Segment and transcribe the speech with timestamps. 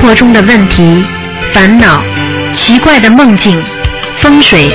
[0.00, 1.04] 活中的问题、
[1.52, 2.02] 烦恼、
[2.54, 3.62] 奇怪的梦境、
[4.18, 4.72] 风水，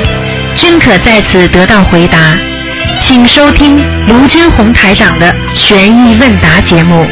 [0.56, 2.38] 均可在此得到回答。
[3.02, 3.78] 请收听
[4.08, 7.08] 卢军红台长的悬疑问答节目。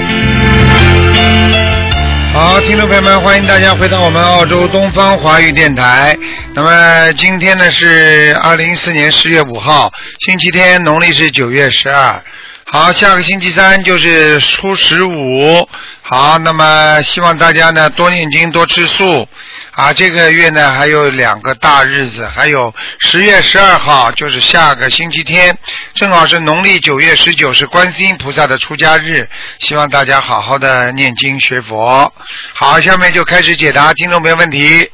[2.33, 6.18] 好，听众朋友们，欢迎大家回到我们澳洲东方华语电台。
[6.54, 12.21] 那么今天呢是二零一四年十月五号，星期天，农历是九月十二。
[12.65, 15.68] 好，下个星期三就是初十五。
[16.14, 19.25] 好，那么希望大家呢多念经，多吃素。
[19.71, 25.57] 啊，这个月呢还有两个大日子，还有十月十二号就是下个星期天，
[25.93, 29.29] 正好是农历九月十九，是观世音菩萨的出家日。
[29.60, 32.14] 希望大家好好的念经学佛。
[32.53, 34.91] 好，下面就开始解答听众朋友问题。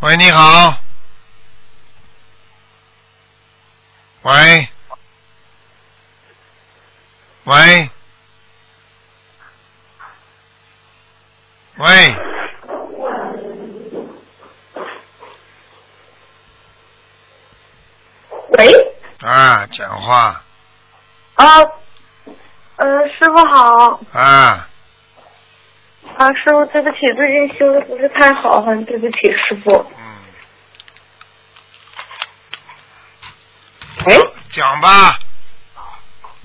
[0.00, 0.76] 喂，你好。
[4.22, 4.68] 喂，
[7.44, 7.90] 喂，
[11.78, 12.14] 喂，
[18.50, 20.42] 喂，啊，讲话。
[21.34, 21.46] 啊，
[22.76, 24.68] 呃，师傅好，啊，
[26.18, 29.72] 啊，师傅对不起，最近修的不是太好，很对不起师傅。
[29.98, 30.04] 嗯，
[34.06, 34.16] 喂，
[34.50, 35.18] 讲吧，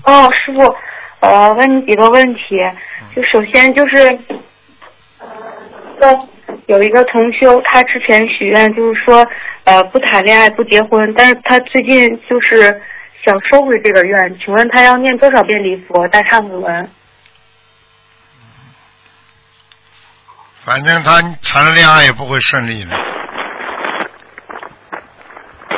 [0.04, 0.74] 哦，师傅，
[1.20, 2.56] 呃，问你几个问题，
[3.14, 4.18] 就首先就是，
[6.00, 6.28] 呃，
[6.66, 9.26] 有一个同修，他之前许愿就是说，
[9.64, 12.80] 呃，不谈恋爱，不结婚，但是他最近就是
[13.24, 16.88] 想收回这个愿，请问他要念多少遍礼佛大忏悔文？
[20.64, 22.90] 反正他谈了恋爱也不会顺利的。
[25.70, 25.76] 呃，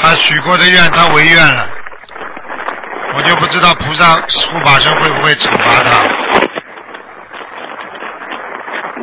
[0.00, 1.68] 他许过的愿，他违愿了，
[3.16, 6.45] 我就不知道菩萨护法神会不会惩罚他。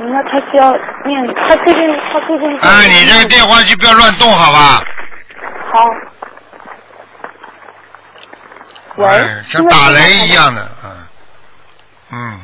[0.05, 0.71] 那他需要
[1.05, 1.81] 念，他最近
[2.11, 4.83] 他最近哎，你这个电话就不要乱动，好吧？
[5.71, 5.85] 好。
[8.95, 11.07] 喂哎，像打雷一样的，嗯，
[12.11, 12.39] 嗯，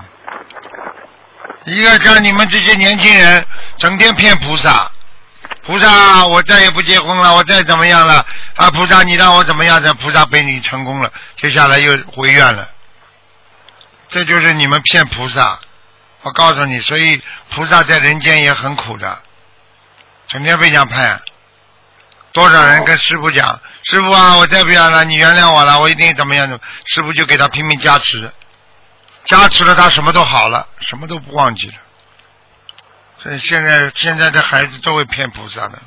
[1.66, 3.46] 一个像你们这些年轻人，
[3.78, 4.90] 整天骗菩萨，
[5.64, 8.72] 菩萨，我再也不结婚了，我再怎么样了啊？
[8.72, 9.80] 菩萨，你让我怎么样？
[9.84, 12.68] 这菩萨被你成功了，接下来又回愿了，
[14.08, 15.60] 这就是你们骗菩萨。
[16.22, 19.20] 我告诉你，所以菩萨在人间也很苦的，
[20.28, 21.20] 整天被人家骗。
[22.32, 28.32] 多少人跟师傅讲，师傅啊，我再不要了，你原谅我了，我一定怎么样怎么，师傅就给他拼命加持，
[29.26, 31.74] 加持了他什么都好了，什么都不忘记了。
[33.18, 35.80] 所以现在现在的孩子都会骗菩萨的。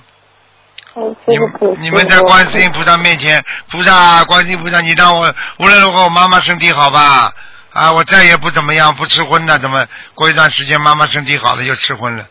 [0.94, 1.50] 哦你们
[1.81, 7.32] 你们在观世音菩萨面前，菩萨，观世音菩萨，你让我无论如何我妈妈身体好吧？
[7.72, 12.27] 啊，我再也不怎么样，不吃荤了，怎么过一段时间妈妈身体好了又吃荤了？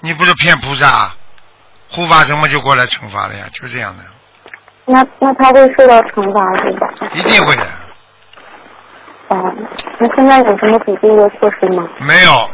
[0.00, 1.16] 你不是骗菩萨啊？
[1.90, 4.02] 护法什么就过来惩罚了呀，就这样的，
[4.86, 6.88] 那那他会受到惩罚是吧？
[7.12, 7.62] 一定会的。
[9.28, 9.54] 哦，
[10.00, 11.88] 那现在有什么补救的措施吗？
[11.98, 12.50] 没有，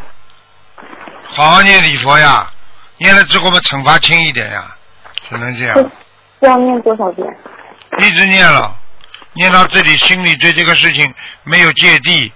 [1.25, 2.51] 好好念礼佛呀，
[2.99, 4.65] 念了之后嘛惩罚轻一点呀，
[5.23, 5.75] 只能这样。
[5.79, 5.87] 是
[6.41, 7.27] 要念多少遍？
[7.99, 8.77] 一直念了，
[9.35, 11.15] 念到自己心里对这个事情
[11.45, 12.33] 没有芥蒂，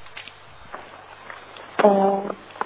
[1.82, 2.22] 哦，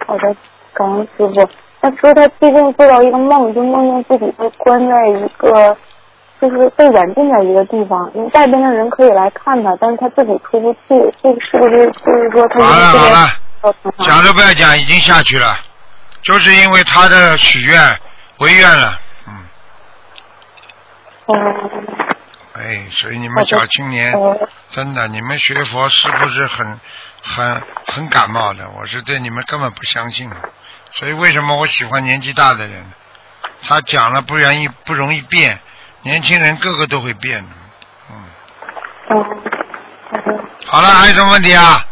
[0.07, 0.37] 好的，
[0.75, 1.49] 感恩师傅。
[1.81, 5.77] 他说他最近做到一个梦，就梦见自己被关在一个，
[6.41, 10.79] 就是被软禁在一个地方，外边的人可以来看他，但是他自己出不去。
[11.23, 13.29] 这个是不是就是说他好了
[13.61, 15.57] 好了，讲都不要讲，已经下去了，
[16.23, 17.81] 就是因为他的许愿
[18.41, 19.35] 违愿了，嗯，
[21.27, 21.71] 哦
[22.59, 24.37] 哎，所以你们小青年哦
[24.71, 26.81] 真的，你们学佛是不是很
[27.23, 28.69] 很很感冒的？
[28.79, 30.31] 我是对你们根本不相信，
[30.91, 32.85] 所以为什么我喜欢年纪大的人？
[33.63, 35.61] 他讲了不愿意不容易变，
[36.03, 37.51] 年轻人个个都会变的，
[38.11, 38.25] 嗯。
[39.11, 39.25] 嗯，
[40.11, 40.45] 好的。
[40.67, 41.85] 好了，还有什么问题啊？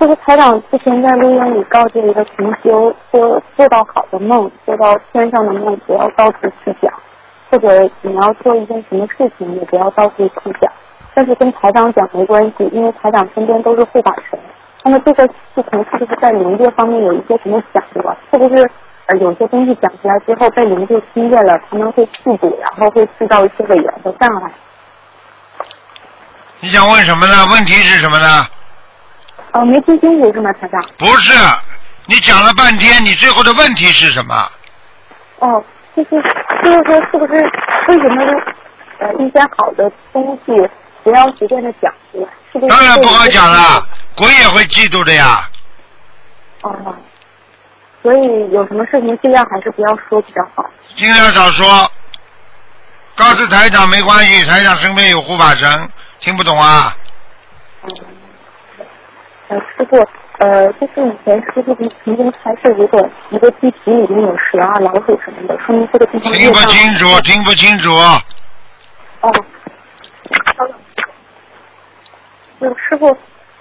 [0.00, 6.92] 这个台长之前在录音里告诫一个同修，说做到好的梦，做到天上的梦，不要到处去讲，
[7.50, 10.72] 或者你要做一件什么事情，也不要到处去讲。
[11.14, 14.38] 但是跟台长讲没关系，因为台长身边都是护法神。
[14.84, 18.16] 那么这个事情是不是在灵界方面有一些什么讲究啊？
[18.30, 18.70] 是不是
[19.06, 24.52] 呃有些东西讲出来之后被灵界听见了，他们会嫉妒，然后会制造一些委员的障碍？
[26.60, 27.46] 你想问什么呢？
[27.50, 28.46] 问题是什么呢？
[29.52, 30.80] 哦，没听清楚是吗，台长？
[30.98, 31.32] 不是，
[32.06, 34.34] 你讲了半天，你最后的问题是什么？
[35.40, 35.64] 哦，
[36.04, 36.22] 就是
[36.62, 37.32] 就是说，是不是
[37.88, 38.24] 为什么
[38.98, 40.52] 呃一些好的东西
[41.02, 42.28] 不要随便的讲出来？
[42.52, 42.72] 是不是？
[42.72, 43.86] 当然不好讲了，
[44.16, 45.48] 鬼也会嫉妒的呀。
[46.62, 46.94] 哦，
[48.02, 50.64] 所以有什么事情尽量还是不要说比较好。
[50.94, 51.90] 尽量少说。
[53.16, 55.88] 告诉台长没关系，台长身边有护法神，
[56.20, 56.96] 听不懂啊？
[57.82, 57.90] 嗯，
[59.48, 59.96] 呃，师傅，
[60.38, 67.92] 呃，就是以前师傅曾经拍摄，如果一个地皮里面有蛇啊、老鼠什么的，说明这个地方听不清楚，听不清楚。
[69.20, 69.32] 哦。
[72.60, 73.08] 就师傅，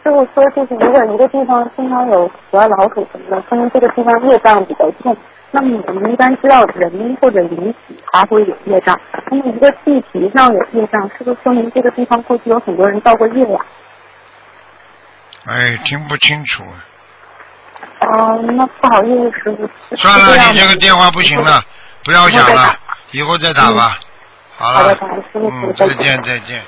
[0.03, 5.15] 师傅说，就是如果一个地方经常有蛇、老鼠什么的，说明这个地方业障比较重。
[5.49, 8.99] 那么我们一般知道人或者灵体它会有业障，
[9.31, 13.59] 那么一个地皮上有业障，是不是说明这个地方过去有很多人造过业呀？
[15.47, 16.61] 哎，听不清楚。
[18.01, 19.69] 哦，那不好意思，师傅。
[19.95, 21.63] 算了，你这个电话不行了，
[22.03, 22.77] 不要讲了，
[23.11, 23.97] 以后再打吧。
[24.57, 24.93] 好了，
[25.35, 26.65] 嗯，再见再见。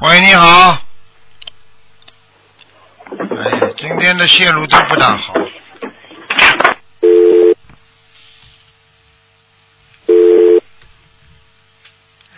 [0.00, 0.78] 喂，你好。
[3.10, 5.34] 哎，今天的线路都不大好。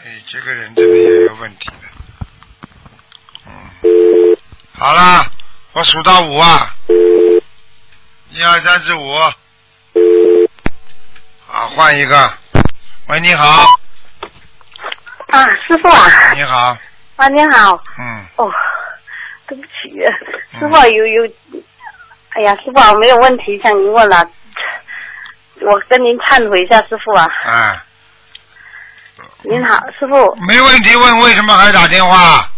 [0.05, 1.88] 哎，这个人真的也有问题的。
[3.83, 4.37] 嗯，
[4.77, 5.25] 好啦，
[5.73, 6.75] 我数到五啊，
[8.31, 9.19] 一二三四五。
[11.47, 12.33] 好，换一个。
[13.09, 13.65] 喂，你好。
[15.29, 16.33] 啊，师傅啊。
[16.35, 16.77] 你好。
[17.17, 17.81] 啊，你好。
[17.99, 18.27] 嗯。
[18.37, 18.53] 哦。
[19.47, 19.99] 对不起，
[20.59, 21.33] 师傅有有，
[22.35, 24.29] 哎呀，师傅我没有问题向您问了，
[25.63, 27.27] 我跟您忏悔一下，师傅啊。
[27.45, 27.85] 啊。
[29.43, 30.35] 您好，师傅。
[30.47, 32.51] 没问题，问为什么还打电话？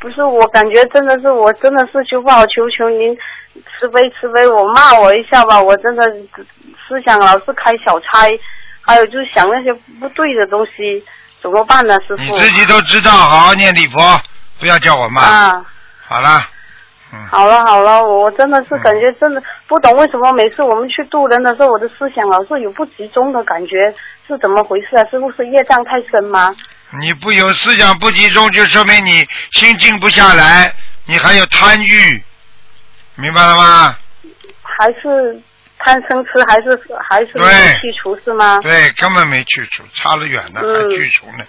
[0.00, 3.16] 不是，我感觉真的是，我真的是求不好，求求您
[3.54, 6.04] 慈悲慈悲，我骂我一下吧，我真的
[6.86, 8.28] 思想老是开小差，
[8.80, 11.04] 还有就是想那些不对的东西，
[11.42, 12.22] 怎么办呢，师傅？
[12.22, 13.98] 你自己都知道，好好念礼佛，
[14.60, 15.22] 不要叫我骂。
[15.22, 15.66] 啊。
[16.06, 16.42] 好了，
[17.12, 17.18] 嗯。
[17.26, 23.92] 好了好了，我真的是感觉真的不懂为什么每次我们去渡人的时候，我的思想老是有不集中的感觉，
[24.28, 25.04] 是怎么回事啊？
[25.10, 26.54] 是不是业障太深吗？
[27.00, 30.72] 你不有思想不集中，就说明你心静不下来，
[31.04, 32.22] 你还有贪欲，
[33.16, 33.98] 明白了吗？
[34.62, 35.40] 还是
[35.78, 38.58] 贪生吃，还是还是没去除是吗？
[38.62, 41.44] 对，根本没去除，差得远了，还去除呢。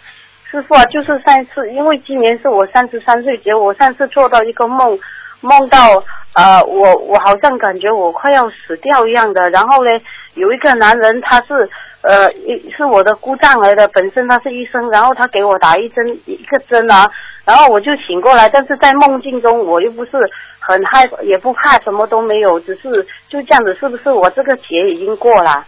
[0.52, 5.00] 师傅啊，就是上一次，因为今年是我三十三岁节，我上次做到一个梦，
[5.42, 6.04] 梦到
[6.34, 9.50] 呃，我我好像感觉我快要死掉一样的。
[9.50, 9.90] 然后呢，
[10.36, 11.70] 有一个男人，他是
[12.02, 17.10] 呃一是我的姑丈来的，本身他是医生，然后他给我打一针一个针啊，
[17.46, 20.12] 然后我就醒过来，但是在梦境中我又不是
[20.60, 25.66] 很害，也不怕，什么都没有，只是就这样子，是不是我这个劫已经过了？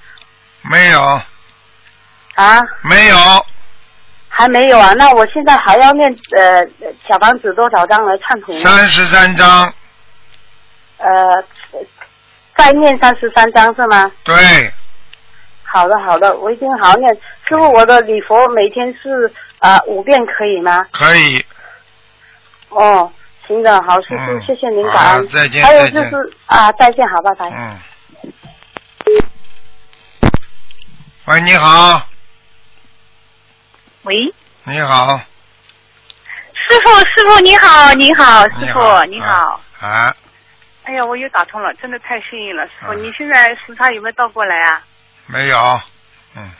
[0.69, 1.01] 没有。
[2.35, 2.59] 啊？
[2.83, 3.15] 没有。
[4.33, 4.93] 还没有啊？
[4.97, 6.65] 那我现在还要念呃
[7.07, 8.57] 小房子多少张来忏悔？
[8.59, 9.71] 三十三张。
[10.97, 11.43] 呃，
[12.55, 14.09] 再念三十三张是吗？
[14.23, 14.35] 对。
[15.63, 17.13] 好的好的，我一定好好念。
[17.47, 20.85] 师傅，我的礼佛每天是啊五遍可以吗？
[20.91, 21.45] 可以。
[22.69, 23.11] 哦，
[23.47, 25.27] 行的，好，师傅，谢谢您，感恩。
[25.27, 25.63] 再见。
[25.63, 27.49] 还有就是啊，再见，好，拜拜。
[27.49, 27.79] 嗯。
[31.25, 32.10] 喂，你好。
[34.03, 34.15] 喂，
[34.63, 35.15] 你好，
[36.55, 39.61] 师傅，师傅你好，你好，师傅你好。
[39.79, 40.15] 啊。
[40.85, 42.93] 哎呀，我又打通了，真的太幸运了，师傅。
[42.95, 44.81] 你现在时差有没有倒过来啊？
[45.27, 45.55] 没有，
[46.35, 46.51] 嗯。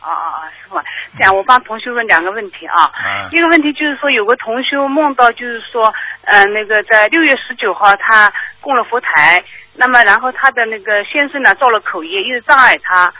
[0.00, 0.80] 哦哦哦，师傅，
[1.18, 2.90] 这样我帮同学问两个问题啊。
[3.04, 3.28] 嗯。
[3.32, 5.92] 一个问题就是说，有个同学梦到，就是说，
[6.24, 8.32] 嗯，那个在六月十九号他
[8.62, 9.44] 供了佛台，
[9.74, 13.12] 那么然后他的那个先生呢造了口业，一直障碍他。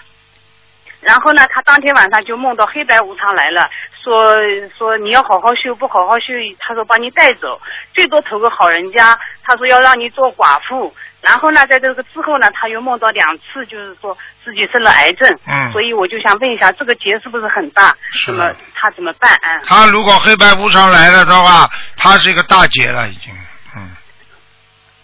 [1.06, 3.62] 然后呢，他当天晚上就梦到黑白无常来了，
[4.02, 4.34] 说
[4.76, 7.60] 说你要好好修，不好好修，他说把你带走，
[7.94, 10.92] 最多投个好人家，他说要让你做寡妇。
[11.22, 15.28] 然后呢，在这个之后呢，他又梦到两次，就是说自己生了癌症。
[15.46, 15.70] 嗯。
[15.70, 17.94] 所以我就想问一下，这个劫是不是很大？
[18.10, 18.32] 是。
[18.32, 19.62] 么他怎么办啊？
[19.64, 23.32] 他如果黑白无常来了的话，他是一个大劫了，已经。
[23.76, 23.90] 嗯。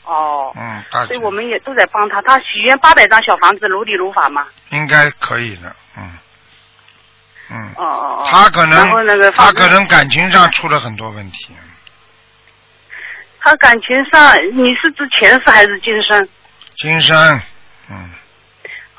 [0.04, 0.52] 哦。
[0.56, 4.46] 嗯，所以我们也都在帮他，他许愿八百张小房子，如理如法嘛。
[4.70, 5.74] 应该可以的。
[5.96, 6.18] 嗯，
[7.50, 11.54] 嗯，哦哦哦，他可能他可能感情上出了很多问题。
[13.40, 16.28] 他感情上，你是指前世还是今生？
[16.76, 17.40] 今生，
[17.90, 18.10] 嗯。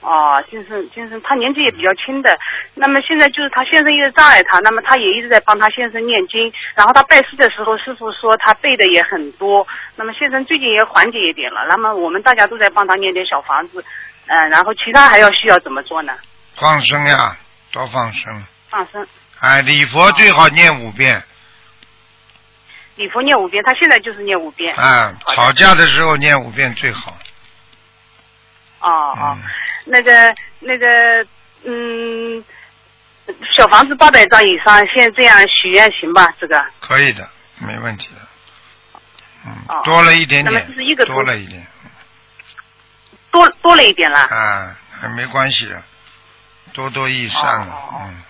[0.01, 2.29] 哦，今生今生，他年纪也比较轻的。
[2.73, 6.51] 那么现在就是他先生一直障碍他，那么他也一直在帮他先生念经。
[6.75, 9.65] 然后他拜师的时候，师傅说他背的也很多。
[9.95, 11.65] 那么先生最近也缓解一点了。
[11.69, 13.81] 那么我们大家都在帮他念点小房子，
[14.27, 16.13] 嗯，然后其他还要需要怎么做呢？
[16.63, 17.35] 放生呀，
[17.71, 18.41] 多放生。
[18.69, 19.05] 放生。
[19.39, 21.21] 哎，礼佛最好念五遍。
[22.95, 24.73] 礼佛念五遍，他现在就是念五遍。
[24.75, 27.17] 啊，吵架的时候念五遍最好。
[28.79, 29.43] 哦哦嗯，，
[29.85, 31.27] 那个那个，
[31.65, 32.41] 嗯，
[33.57, 36.33] 小房子八百张以上，现在这样许愿行吧？
[36.39, 39.01] 这个可以的，没问题的。
[39.45, 41.67] 嗯哦，多了一点点是一个，多了一点
[43.31, 44.19] 多多了一点了。
[44.21, 44.73] 啊，
[45.17, 45.83] 没关系的，
[46.73, 48.23] 多多益善了哦哦哦，嗯，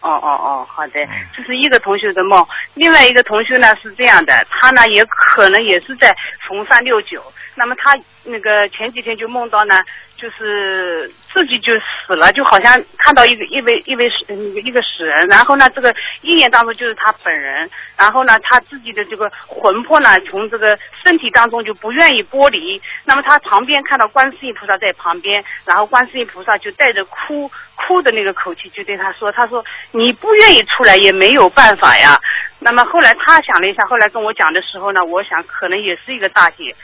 [0.00, 2.46] 哦哦哦，好的嗯，这是一个同学的梦。
[2.74, 6.14] 另外一个同学呢是这样的，他呢也可能也是在
[6.48, 7.22] 逢三六九。
[7.56, 9.82] 那么他那个前几天就梦到呢，
[10.16, 22.80] 就是自己就死了，就好像看到一个一位一位死一个死人，然后呢这个意念当中就是他本人，然后呢他自己的这个魂魄呢从这个身体当中就不愿意剥离。
[23.04, 32.20] 那么他旁边看到观世音菩萨在旁边，然后观世音菩萨就带着哭哭的那个口气就对他说：“他说你不愿意出来也没有办法呀。”
[32.58, 36.74] 那么后来他想了一下，后来跟我讲的时候呢，我想可能也是一个大姐，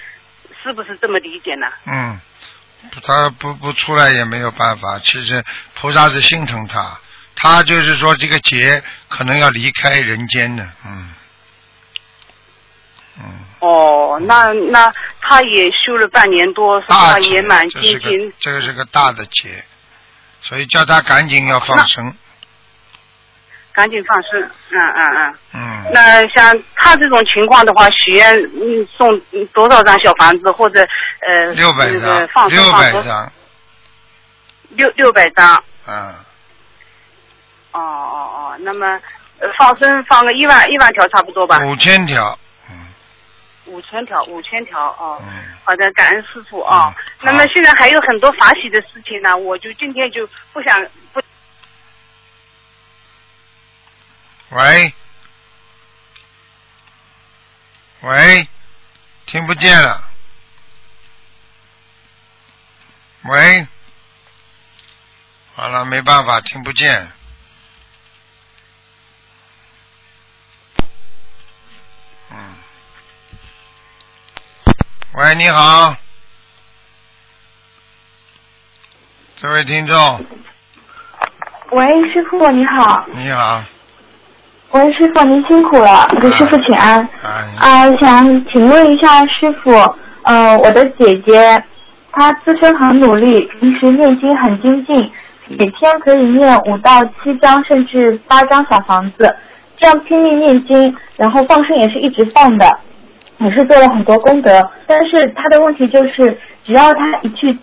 [0.62, 1.66] 是不是这么理解呢？
[1.86, 2.20] 嗯，
[3.02, 4.98] 他不不出来也没有办法。
[4.98, 6.98] 其实菩萨是心疼他，
[7.34, 11.14] 他就是说这个劫可能要离开人间的，嗯，
[13.18, 13.24] 嗯，
[13.60, 17.12] 哦，那那他也修了半年多，是吧？
[17.12, 18.32] 大劫也蛮这是个精进。
[18.40, 19.64] 这个是个大的劫，
[20.42, 22.14] 所以叫他赶紧要放生，
[23.72, 25.34] 赶紧放生，嗯嗯嗯。
[25.54, 29.18] 嗯，那像他这种情况的话，许愿嗯送
[29.52, 30.80] 多少张小房子，或者
[31.20, 33.32] 呃六百那个张，放生六百张，
[34.70, 35.64] 六六百张。
[35.86, 36.14] 嗯，
[37.72, 39.00] 哦哦哦，那么
[39.38, 42.38] 呃放生放个一万一万条差不多吧，五千条，
[42.70, 42.76] 嗯。
[43.66, 45.18] 五千条五千条哦。
[45.22, 45.28] 嗯，
[45.64, 51.22] 好的，感恩师傅啊、嗯那么现在还有很多法喜的事情呢，我就今天就不想不
[54.54, 54.94] 喂，
[58.02, 58.46] 喂，
[59.24, 60.10] 听不见了，
[63.22, 63.66] 喂，
[65.54, 67.10] 好了，没办法，听不见。
[72.30, 72.56] 嗯，
[75.14, 75.96] 喂，你好，
[79.36, 80.26] 这位听众，
[81.70, 83.06] 喂，师傅你好。
[83.12, 83.64] 你好，
[84.72, 86.98] 喂，师傅您辛苦了，给师傅请安。
[87.22, 89.70] 啊，啊、想请问一下师傅，
[90.22, 91.62] 呃，我的姐姐
[92.10, 94.96] 她自身很努力，平时念经很精进，
[95.46, 99.36] 每天可以念五到七张甚至八张小房子，
[99.76, 102.78] 这样拼命念经，然后放生也是一直放的，
[103.40, 104.70] 也是做了很多功德。
[104.86, 107.54] 但是她的问题就是，只要她一去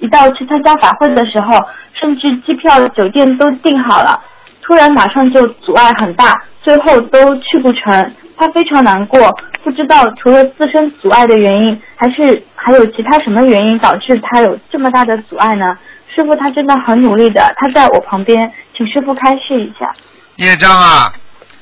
[0.00, 1.56] 一到去参加法会的时候，
[1.92, 4.20] 甚至机票、酒店都订好了，
[4.66, 9.32] 突然马上就阻碍很大，最后都去不成，他非常难过，
[9.62, 15.78] 不知道除了自身阻碍的原因，还是还有其他什么原因导致他有这么大的阻碍呢？
[16.12, 19.92] 师傅他真的很努力的，他在我旁边，请师傅开示一下。
[20.36, 21.12] 业障啊，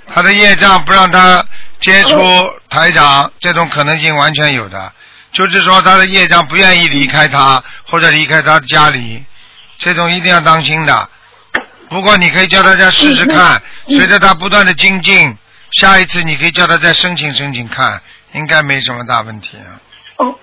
[0.07, 1.45] 他的业障不让他
[1.81, 2.17] 接触
[2.71, 4.91] 台长，这种可能性完全有的。
[5.33, 9.23] 就是说他的业障不愿意离开他，或者离开他的家里，
[9.77, 11.09] 这种一定要当心的。
[11.95, 15.33] 不过你可以叫大家试试看，随着他不断的精进，
[15.71, 19.79] 下一次你可以叫他再申请申请看，应该没什么大问题啊。
[20.17, 20.35] 哦，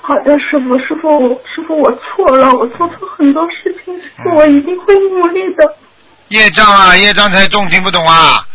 [0.00, 5.74] 好的，师傅，师傅，师傅，我错了，我做错很多事情，师傅，我一定会努力的。
[6.28, 8.46] 业障啊，业障太重，听不懂啊？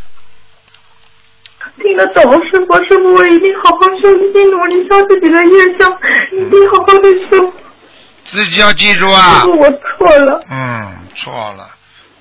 [1.82, 5.92] 听得懂，师傅，师傅，我一定好好修，一定努力消自己的业障，
[6.32, 7.54] 一定好好的修。
[8.24, 9.48] 自己要记住啊师。
[9.48, 10.42] 傅，我错了。
[10.50, 11.68] 嗯，错了，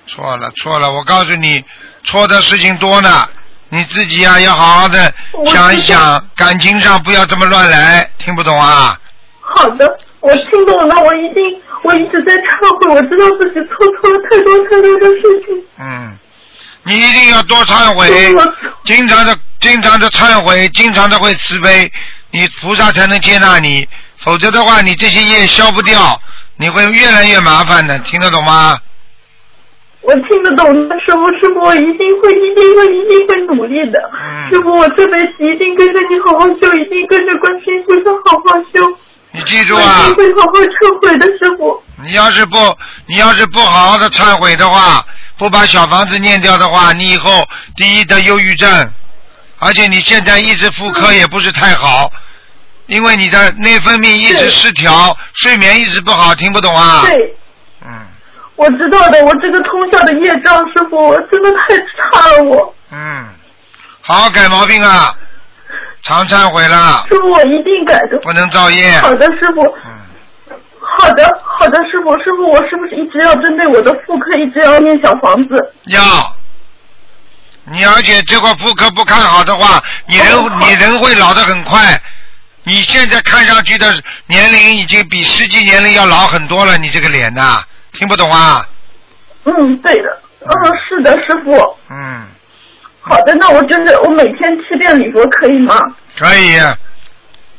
[0.06, 0.90] 错了，错了！
[0.92, 1.64] 我告诉你，
[2.04, 3.28] 错的事情多呢。
[3.68, 5.12] 你自己呀、要好好的
[5.46, 8.96] 想一想，感情上不要这么乱来，听不懂啊？
[9.40, 11.42] 好的，我听懂了，我一定，
[11.82, 15.64] 我一直在忏悔，我知道自己做错了太多太多的事情。
[15.80, 16.16] 嗯，
[16.84, 18.08] 你一定要多忏悔
[18.84, 21.90] 经常的、经常的忏悔，经常的会慈悲，
[22.30, 23.86] 你菩萨才能接纳你，
[24.18, 26.22] 否则的话，你这些业消不掉，
[26.56, 28.78] 你会越来越麻烦的，听得懂吗？
[30.06, 33.98] 我听得懂的，师傅，师傅，我一定会，一定会，一定会努力的。
[34.14, 38.98] 嗯师傅，我这辈子一定跟着你好好修，一定跟着观世音菩萨好好修。
[39.32, 41.82] 你记住啊一定，会好好忏悔的，师傅。
[42.04, 42.56] 你要是不，
[43.08, 45.04] 你要是不好好的忏悔的话，
[45.36, 47.44] 不把小房子念掉的话，你以后
[47.74, 48.90] 第一得忧郁症，
[49.58, 52.12] 而且你现在一直妇科也不是太好，
[52.86, 57.02] 因为你的内分泌一直失调，睡眠一直不好，听不懂啊？
[57.06, 57.34] 对，
[57.84, 57.90] 嗯
[58.56, 62.74] 我知道的，我这个通宵的业障，师傅，我真的太差了，我。
[62.90, 63.26] 嗯，
[64.00, 65.14] 好好改毛病啊，
[66.02, 68.18] 常忏悔了，师傅我一定改的。
[68.22, 68.98] 不能造业。
[69.00, 69.62] 好的，师傅。
[69.84, 70.56] 嗯，
[70.98, 75.74] 好的，好的，师傅，师傅，我是不是一直要针对我的妇科一直要念小房子？
[75.86, 76.00] 要。
[77.68, 82.00] 你而且这块妇科不看好的话，你人、哦你人会老得很快。
[82.62, 83.92] 你现在看上去的
[84.26, 87.62] 年龄已经比实际年龄要老很多了，你这个脸呐、
[87.96, 88.66] 听不懂啊？
[89.44, 90.18] 嗯，对的。
[90.40, 91.52] 嗯，是的，师傅。
[91.90, 92.26] 嗯，
[93.00, 95.80] 好的，那我真的我每天七遍礼佛可以吗？
[96.18, 96.56] 可以。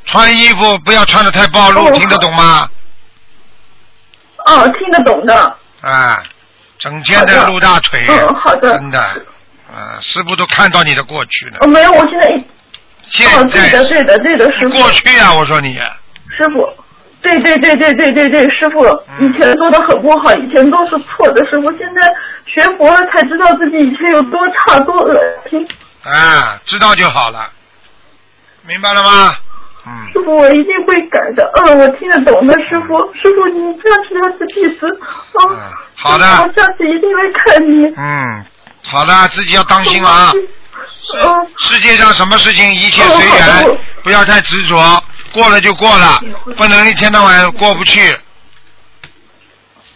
[0.06, 2.70] 穿衣服不要穿的太暴露，哦听得懂吗？
[4.46, 5.56] 哦，听得懂的。
[5.82, 6.24] 啊，
[6.78, 8.78] 整天在露大腿，嗯，好的。
[8.78, 9.00] 真的，
[9.70, 11.68] 呃，师傅都看到你的过去了哦，。
[11.68, 12.46] 没有，我现在一。
[13.10, 14.80] 现哦，对的，对的，对的，师傅。
[14.80, 16.84] 过去啊，我说你，师傅，
[17.28, 18.86] 对对对对对对对，师傅，
[19.20, 22.02] 嗯以前做的很不好，以前都是错的，师傅，现在
[22.46, 25.20] 学佛了才知道自己以前有多差多恶
[25.50, 25.68] 心。
[26.04, 27.50] 啊，知道就好了，
[28.66, 29.36] 明白了吗？
[29.86, 31.50] 嗯，师傅，我一定会改的。
[31.56, 32.98] 嗯，我听得懂的，师傅。
[33.14, 34.88] 师傅，你下次要是弟子，
[35.34, 35.58] 哦，嗯
[35.96, 37.88] 好的我下次一定会看你。
[37.98, 38.46] 嗯，
[38.88, 40.32] 好的，自己要当心啊。
[40.32, 44.78] 世嗯，世界上什么事情一切随缘，不要太执着，
[45.32, 46.20] 过了就过了，
[46.56, 48.16] 不能一天到晚过不去。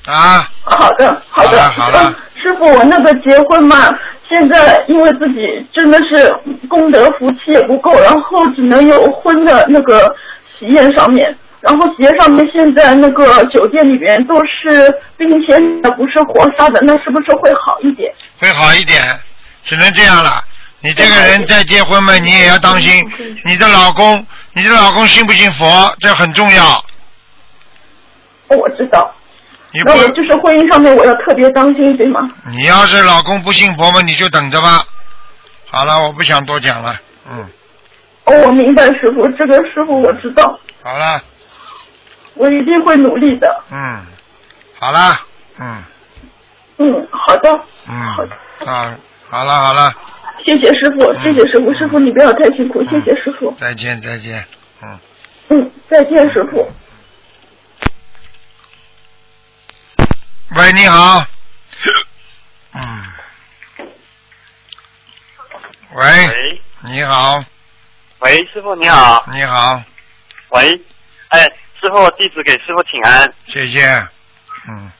[0.05, 1.49] 啊，好的，好的。
[1.49, 3.87] 好了好了嗯师傅，我那个结婚嘛，
[4.27, 6.35] 现在因为自己真的是
[6.67, 10.11] 功德福气也不够，然后只能有婚的那个
[10.57, 11.37] 喜宴上面。
[11.59, 18.11] 然后喜宴上面现在那个酒店里边都是冰鲜的，不是活杀的，那是不是会好一点？
[18.39, 18.99] 会好一点，
[19.63, 20.43] 只能这样了。
[20.79, 23.07] 你这个人再结婚嘛，你也要当心
[23.45, 26.83] 你的老公，你的老公信不信佛，这很重要。
[28.47, 29.13] 哦我知道。
[29.73, 32.19] 你不那，我就是婚姻上面我要特别当心，对吗？
[32.47, 34.83] 你要是老公不信佛嘛，你就等着吧。
[35.69, 36.93] 好了，我不想多讲了。
[37.29, 37.49] 嗯，
[38.25, 41.23] 哦，我明白，师傅，这个师傅我知道，好了，
[42.33, 43.63] 我一定会努力的。
[43.71, 44.05] 嗯，
[44.77, 45.21] 好了，
[45.59, 45.83] 嗯
[46.79, 47.49] 嗯，好的。
[47.87, 48.35] 嗯好的，
[48.69, 48.97] 啊，
[49.29, 49.93] 好了好了，
[50.45, 53.51] 谢谢师傅，谢谢师傅，师傅你不要太辛苦，谢谢师傅。
[53.59, 54.45] 再见再见，
[54.81, 54.99] 嗯。
[55.49, 56.71] 嗯，再见，师傅。
[60.55, 61.25] 喂，你好。
[62.73, 62.81] 嗯。
[65.93, 67.43] 喂，喂你好，
[68.19, 69.25] 喂，师傅你好。
[69.33, 69.81] 你好，
[70.49, 70.81] 喂，
[71.29, 71.43] 哎，
[71.79, 73.33] 师傅，弟子给师傅请安。
[73.47, 73.85] 谢谢。
[74.69, 74.91] 嗯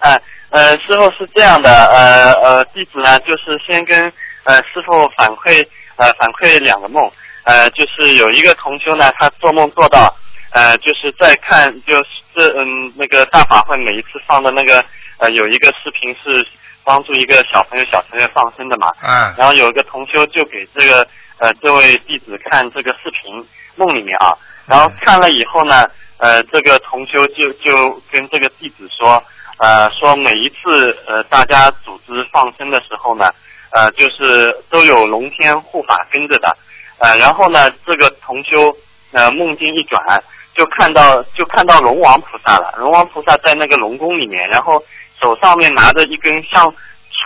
[0.00, 4.12] 哎，呃，师傅是这样的，呃呃，弟子呢就是先跟
[4.44, 7.10] 呃师傅反馈呃反馈两个梦，
[7.44, 10.14] 呃，就是有一个同修呢，他做梦做到
[10.52, 14.84] 呃就是在看就是嗯那个大法会每一次放的那个
[15.18, 16.46] 呃有一个视频是
[16.84, 21.06] 帮助一个小朋友小朋友放生的嘛，嗯然后有一个同修就给这个
[21.38, 23.44] 呃这位弟子看这个视频
[23.76, 29.22] 梦里面啊，然后看了以后呢，呃这个同修就就跟这个弟子说，
[29.58, 33.30] 呃说每一次呃大家组织放生的时候呢，
[33.72, 36.56] 呃就是都有龙天护法跟着的，
[36.98, 38.74] 呃然后呢这个同修
[39.12, 40.22] 呃梦境一转。
[40.54, 44.84] 就看到就看到龙王菩萨了，龙王菩萨在那个龙宫里面，然后
[45.18, 46.70] 手上面拿着一根像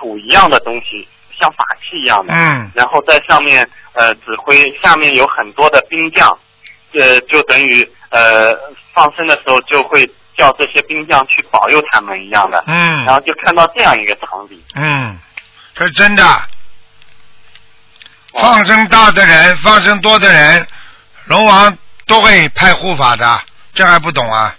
[0.00, 6.28] 杵一样的东西，像法器一样的，嗯然后在上面呃指挥，下面有很多的兵将，
[6.92, 8.56] 呃，就等于呃
[8.94, 14.56] 放生的时候就会叫这些兵将去保佑他们一样的，嗯然嗯后就看到这样一个场景。
[14.76, 15.18] 嗯，
[15.76, 16.42] 这是真的。
[18.38, 20.66] 放生大的人，放生多的人，
[21.24, 24.54] 龙王都会派护法的，这还不懂啊？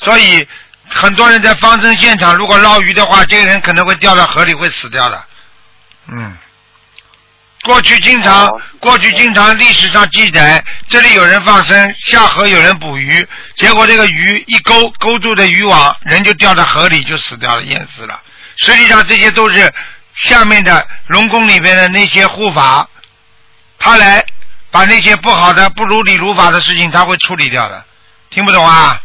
[0.00, 0.46] 所以
[0.88, 5.24] 很多人在放生现场，如果捞鱼的话，这个人可能会掉到河里，会死掉的。
[6.06, 6.36] 嗯，
[7.64, 13.26] 过去经常，哦过去经常历史上记载，这里有人放生，下河有人捕鱼，
[13.56, 18.20] 结果这个鱼一勾勾住的渔网，人就掉到河里就死掉了，淹死了。
[18.58, 19.74] 实际上这些都是
[20.16, 22.88] 下面的龙宫里面的那些护法，
[23.78, 24.24] 他来
[24.70, 27.84] 把那些不好的、不如理如法的事情，他会处理掉的。
[28.30, 29.00] 听不懂啊？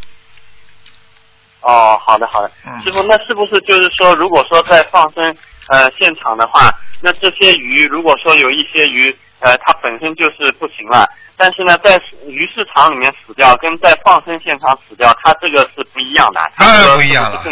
[1.61, 5.23] 哦，好的好的嗯，师傅，那是不是就是说，如果说在放生
[5.67, 16.41] 呃现场的话，那这些鱼如果说有一些鱼呃它本身就是不行了，但是呢在鱼市场里面死掉，跟在放生现场死掉，它这个是不一样的。
[16.55, 17.43] 它当然这个不一样了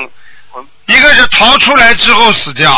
[0.88, 2.72] 一个是逃出来之后死掉，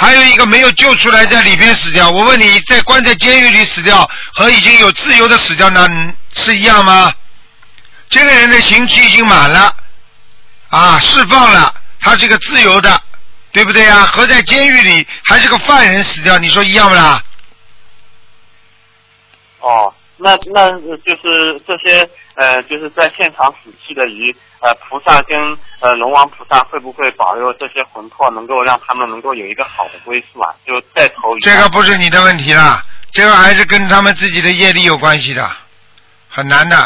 [0.00, 2.08] 还有一个没有救出来在里边死掉。
[2.08, 7.12] 我问你，在关在监狱里死掉和已经有自由的死掉，那嗯是一样吗？
[8.08, 9.74] 这个人的刑期已经满了，
[10.68, 13.02] 啊，释放了，他是个自由的，
[13.50, 14.06] 对不对呀？
[14.06, 17.20] 和在监狱里还是个犯人死掉，你说一样不啦？
[19.58, 22.08] 哦，那那就是这些
[22.38, 25.36] 呃，就是在现场死去的鱼，呃，菩萨跟
[25.80, 30.54] 呃龙王菩萨会不会保佑这些魂魄能够让他们能够有一个好的归宿啊？
[30.64, 31.40] 就再投鱼。
[31.40, 32.80] 这个不是你的问题啦，
[33.12, 35.50] 这个还是跟他们自己的业力有关系的，
[36.28, 36.76] 很难的。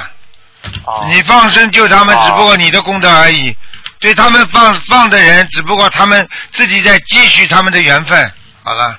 [0.87, 3.55] 哦你放生救他们，哦只不过你的功德而已。
[4.01, 8.33] 对他们放放的人，只不过他们自己在积蓄他们的缘分。
[8.65, 8.99] 好了，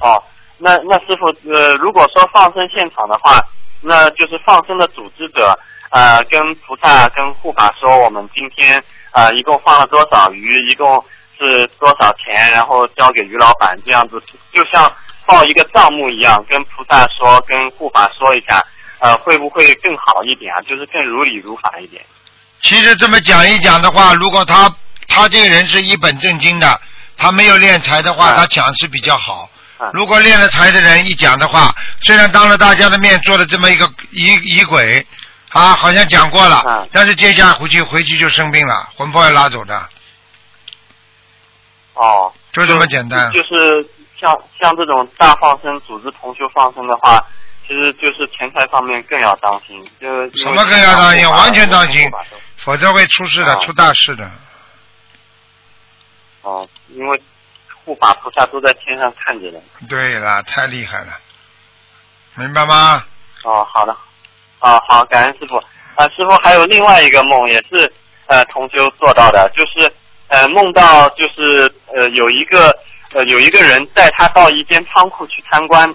[0.00, 0.22] 哦，
[0.56, 3.38] 那那师傅，呃，如果说放生现场的话，
[3.80, 5.58] 那就是放生的组织者，
[5.90, 11.04] 呃，跟菩萨跟护法说，我们今天呃一共放了多少鱼，一共
[11.38, 14.20] 是多少钱，然后交给于老板，这样子
[14.52, 14.92] 就像
[15.26, 18.62] 报一个账目一样，跟菩萨说，跟护法说一下，
[18.98, 20.60] 呃，会不会更好一点啊？
[20.62, 22.02] 就是更如理如法一点。
[22.60, 24.68] 其实这么讲一讲的话，如果他
[25.06, 26.80] 他这个人是一本正经的，
[27.16, 29.57] 他没有练财的话，嗯他讲是比较好嗯。
[29.92, 35.06] 如果练了财的人一讲的话，虽然当着大家的面做了这么一个仪仪轨，
[35.50, 39.88] 啊，好像讲过了嗯，但是接下来回去回去就生病了，魂魄要拉走的，
[41.94, 43.30] 哦，就这么简单。
[43.32, 43.88] 就是
[44.20, 47.24] 像像这种大放生、组织同修放生的话，
[47.66, 49.84] 其实就是钱财方面更要当心。
[50.00, 52.10] 就什么更要当心完全当心
[52.56, 54.30] 否则会出事的，啊出大事的。
[56.42, 57.22] 哦，因为
[57.88, 59.58] 护法菩萨都在天上看着的。
[59.88, 61.18] 对了，太厉害了，
[62.34, 63.02] 明白吗？
[63.44, 63.96] 哦，好的，
[64.60, 65.56] 哦，好，感恩师傅。
[65.96, 67.90] 啊，师傅还有另外一个梦，也是
[68.26, 69.90] 呃同修做到的，就是
[70.28, 72.68] 呃梦到就是呃有一个
[73.14, 75.92] 呃有一个人带他到一间仓库去参观，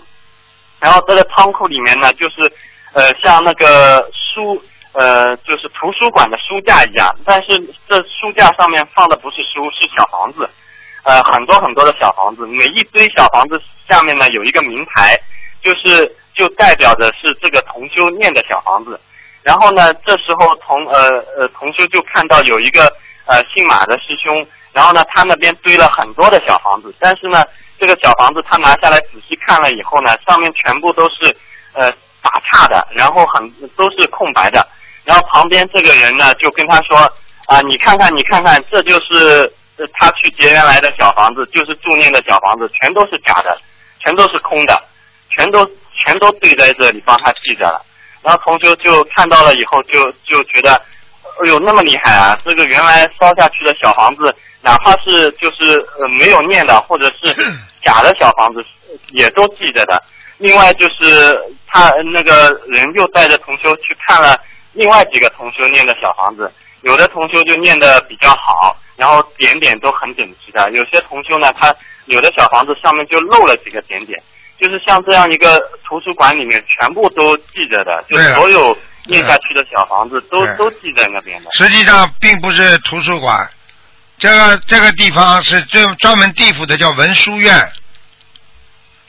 [0.80, 2.52] 然后这个仓库里面呢，就是
[2.94, 4.60] 呃像那个书
[4.94, 7.48] 呃就是图书馆的书架一样，但是
[7.88, 10.50] 这书架上面放的不是书，是小房子，
[11.04, 15.18] 呃很多很多的小房子，每一堆小房子下面呢有一个名牌，
[15.62, 19.00] 就是就代表着是这个同修念的小房子。
[19.44, 22.86] 然后呢，这时候同呃呃同修就看到有一个
[23.26, 27.44] 呃姓马的师兄，然后呢他那边堆了很多的小房子，但是呢
[27.78, 31.36] 这个小房子他拿下来仔细看了以后呢，上面全部都是
[31.74, 34.66] 呃打岔的，然后很都是空白的。
[35.04, 36.98] 然后旁边这个人呢就跟他说
[37.48, 39.52] 啊，你看看你看看，这就是
[39.94, 43.58] 他去结缘来的小房子，就是住念的小房子，全都是假的，
[44.00, 44.84] 全都是空的，
[45.30, 47.84] 全都全都堆在这里帮他记着了。
[48.22, 50.72] 然后同修就看到了以后就就觉得，
[51.44, 52.40] 哎呦那么厉害啊！
[52.46, 57.34] 这个原来烧下去的小房子，哪怕是就是呃没有念的或者是
[57.84, 58.64] 假的小房子，
[59.10, 60.02] 也都记着的。
[60.38, 64.40] 另外就是他那个人又带着同修去看了
[64.74, 66.52] 另外几个同修念的小房子，
[66.84, 74.22] 有的同修就念的比较好，然后点点都很整齐的；有些同修呢，他有的小房子上面就漏了几个点点。
[74.60, 81.50] 就是像这样一个图书馆里面全部都记着的，就所有念下去的小房子都都记在那边的。
[81.54, 83.50] 实际上并不是图书馆，
[84.18, 87.72] 这个这个地方是专专门地府的叫文殊院。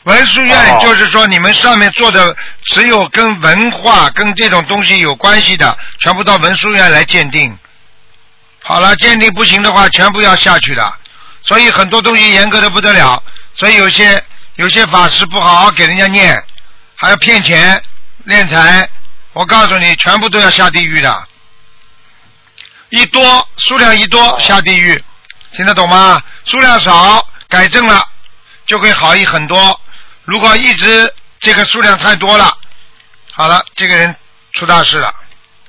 [0.04, 2.34] 文殊院哦就是说你们上面做的
[2.64, 7.56] 只有跟文化跟这种东西有关系的，全部到文殊院来鉴定。
[8.66, 10.94] 好了，鉴定不行的话，全部要下去的。
[11.42, 13.22] 所以很多东西严格的不得了，
[13.54, 14.24] 所以有些
[14.56, 16.42] 有些法师不好好给人家念，
[16.96, 17.82] 还要骗钱
[18.26, 18.88] 敛财，
[19.34, 21.28] 我告诉你，全部都要下地狱的。
[22.88, 25.04] 一多数量一多下地狱，
[25.52, 26.22] 听得懂吗？
[26.46, 28.02] 数量少改正了
[28.66, 29.78] 就会好一很多。
[30.24, 32.56] 如果一直这个数量太多了，
[33.32, 34.16] 好了，这个人
[34.54, 35.12] 出大事了，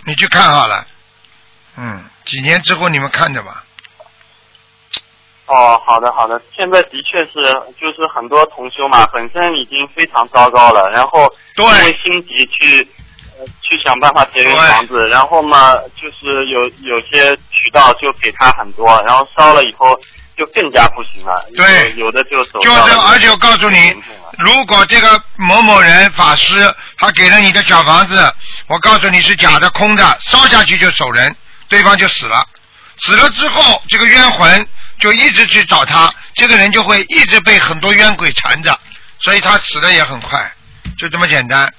[0.06, 0.88] 你去看好了。
[1.76, 3.64] 嗯，几年之后你们看着吧。
[5.48, 12.88] 哦，好的好的，现在的确是，就是很多同修嘛，本身已经非常糟糕了，然后对因为心急去。
[13.38, 19.94] 呃去想办法节约房子，然后嘛，就是有有些渠道就给他很多，然后烧了以后
[20.38, 21.46] 就更加不行了。
[21.54, 23.94] 对有有的就走就是，而且我告诉你
[24.40, 28.34] 如果这个某某人法师他给了你的小房子，
[28.68, 31.36] 我告诉你是假的、空的，烧下去就走人，
[31.70, 32.46] 对方就死了。
[32.98, 34.68] 死了之后，这个冤魂
[35.00, 38.80] 就一直去找他，这个人就会一直被很多冤鬼缠着，
[39.20, 40.52] 所以他死的也很快，
[40.98, 41.72] 就这么简单。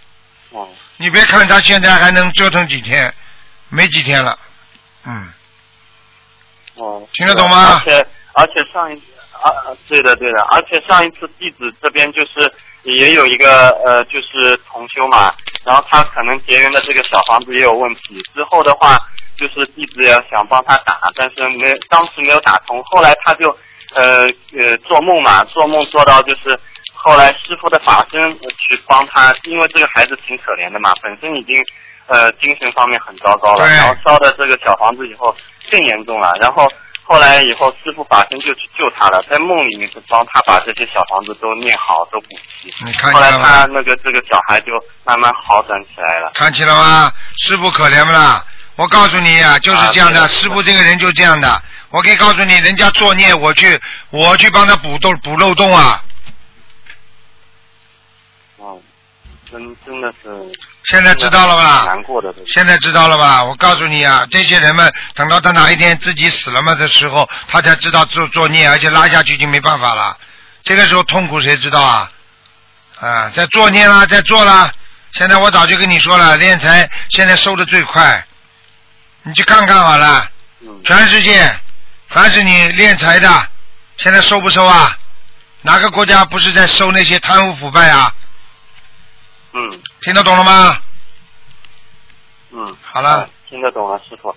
[0.51, 0.69] 哦。
[0.99, 3.13] 你别看他现在还能折腾几天，
[3.69, 4.39] 没几天了，
[5.05, 5.33] 嗯，
[6.75, 8.97] 哦，听得懂吗而且而且上一
[9.33, 12.51] 啊，啊对的对的，而且上一次弟子这边就是
[12.83, 18.97] 也有一个呃，就是同修嘛，然后他可能结缘的这个小房子也有问题，之后的话
[19.37, 23.49] 就是一直要想帮他打，但是没当时没有打通，后来他就
[23.95, 24.25] 呃
[24.59, 26.59] 呃做梦嘛，做梦做到就是
[26.93, 31.57] 后来师傅的法身呃去帮他，因为这个孩子挺可怜的嘛，本身已经
[32.07, 35.35] 呃精神方面很糟糕了，然后烧的这个小房子以后
[35.71, 36.69] 更严重了，然后
[37.05, 42.27] 后来以后师傅法身就去救他了，在梦里面是帮他把这些小房子都念好，都补
[42.61, 42.73] 齐。
[42.85, 43.31] 你看后来？
[43.31, 44.73] 他那个这个小孩就
[45.05, 46.33] 慢慢好转起来了。
[46.35, 47.13] 看见了吗？
[47.39, 48.45] 师傅可怜不啦？
[48.77, 51.63] 我告诉你啊，就是这样的，啊师傅这个人就这样的。
[51.91, 56.03] 我可以告诉你，人家作孽，我去我去帮他补洞补漏洞啊。
[58.59, 58.79] 哦，
[59.51, 60.29] 真真的是。
[60.85, 62.33] 现在知道了吧难过的。
[62.47, 63.43] 现在知道了吧？
[63.43, 70.17] 我告诉你啊，这些人们等到他哪一天自己死了嘛的时候，他才知道做作孽，而且拉下去就没办法了。
[70.63, 72.11] 这个时候痛苦谁知道啊？
[73.01, 74.71] 啊，在作孽啦，在做啦。
[75.13, 78.27] 现在我早就跟你说了，练财现在收的最快，
[79.27, 80.31] 你去看看好了。
[80.61, 80.81] 嗯。
[80.85, 81.51] 全世界，
[82.09, 83.29] 凡是你敛财的，
[83.97, 84.97] 现在收不收啊？
[85.63, 88.15] 哪个国家不是在收那些贪污腐败啊？
[89.53, 89.69] 嗯
[90.01, 90.79] 听得懂了吗？
[92.53, 92.77] 嗯。
[92.81, 94.29] 好了啊听得懂了，师傅。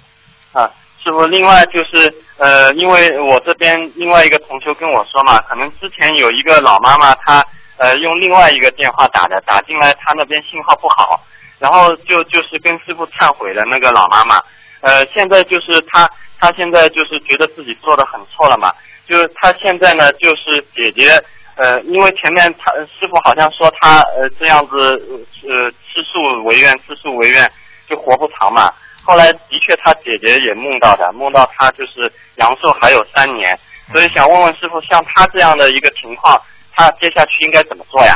[0.53, 0.71] 啊，
[1.03, 7.45] 师傅，另外就是呃，因为我这边另外一个同修跟我说嘛，可能之前有一个老妈妈她
[7.77, 11.23] 呃用另外一个电话打的，打进来她那边信号不好，
[11.59, 14.41] 然后就就是跟师傅忏悔了那个老妈妈。
[14.81, 18.73] 呃，现在就是他，他现在就是觉得自己做的很错了嘛，
[19.07, 21.21] 就是他现在呢就是姐姐。
[21.55, 24.97] 呃，因为前面他师傅好像说他呃这样子
[25.43, 27.51] 呃吃素为愿，吃素为愿
[27.89, 28.71] 就活不长嘛。
[29.03, 33.59] 后来的确他姐姐也梦到的，梦到他就是阳寿还有三年，
[33.91, 36.41] 所以想问问师傅，像他这样的一个情况，
[36.73, 38.13] 他接下去应该怎么做呀？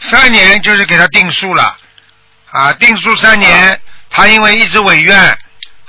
[0.00, 1.62] 三年就是给他定数了，
[2.50, 5.14] 啊，定数三年，他因为一直违愿，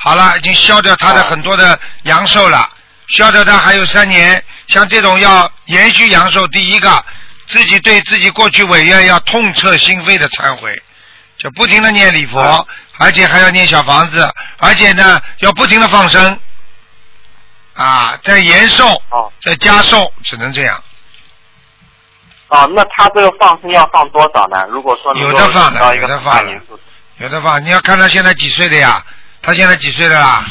[0.07, 2.69] 好了，已经消掉他的很多的阳寿了，
[3.09, 4.41] 消掉他还有三年。
[4.69, 7.03] 像这种要延续阳寿，第一个
[7.45, 10.73] 自己对自己过去违愿要痛彻心扉的忏悔，
[11.37, 12.65] 就不停的念礼佛，
[12.97, 16.39] 而且还要念小房子，而且呢要不停的放生，
[17.73, 19.03] 啊，在延寿，
[19.41, 20.81] 在加寿，只能这样。
[22.47, 24.65] 啊，那他这个放生要放多少呢？
[24.69, 26.61] 如果说有的放的，有的放的，
[27.17, 27.61] 有的放。
[27.61, 29.03] 你要看他现在几岁的呀？
[29.41, 30.45] 他现在几岁了啦？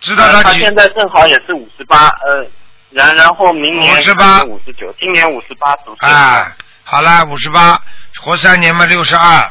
[0.00, 0.60] 知道呃他几？
[0.60, 2.46] 现在正好也是五十八，呃，
[2.90, 6.08] 然然后明年58五十九，今年五十八周岁。
[6.08, 6.52] 哎，
[6.84, 7.80] 好了，五十八，
[8.20, 9.50] 活三年嘛，六十二，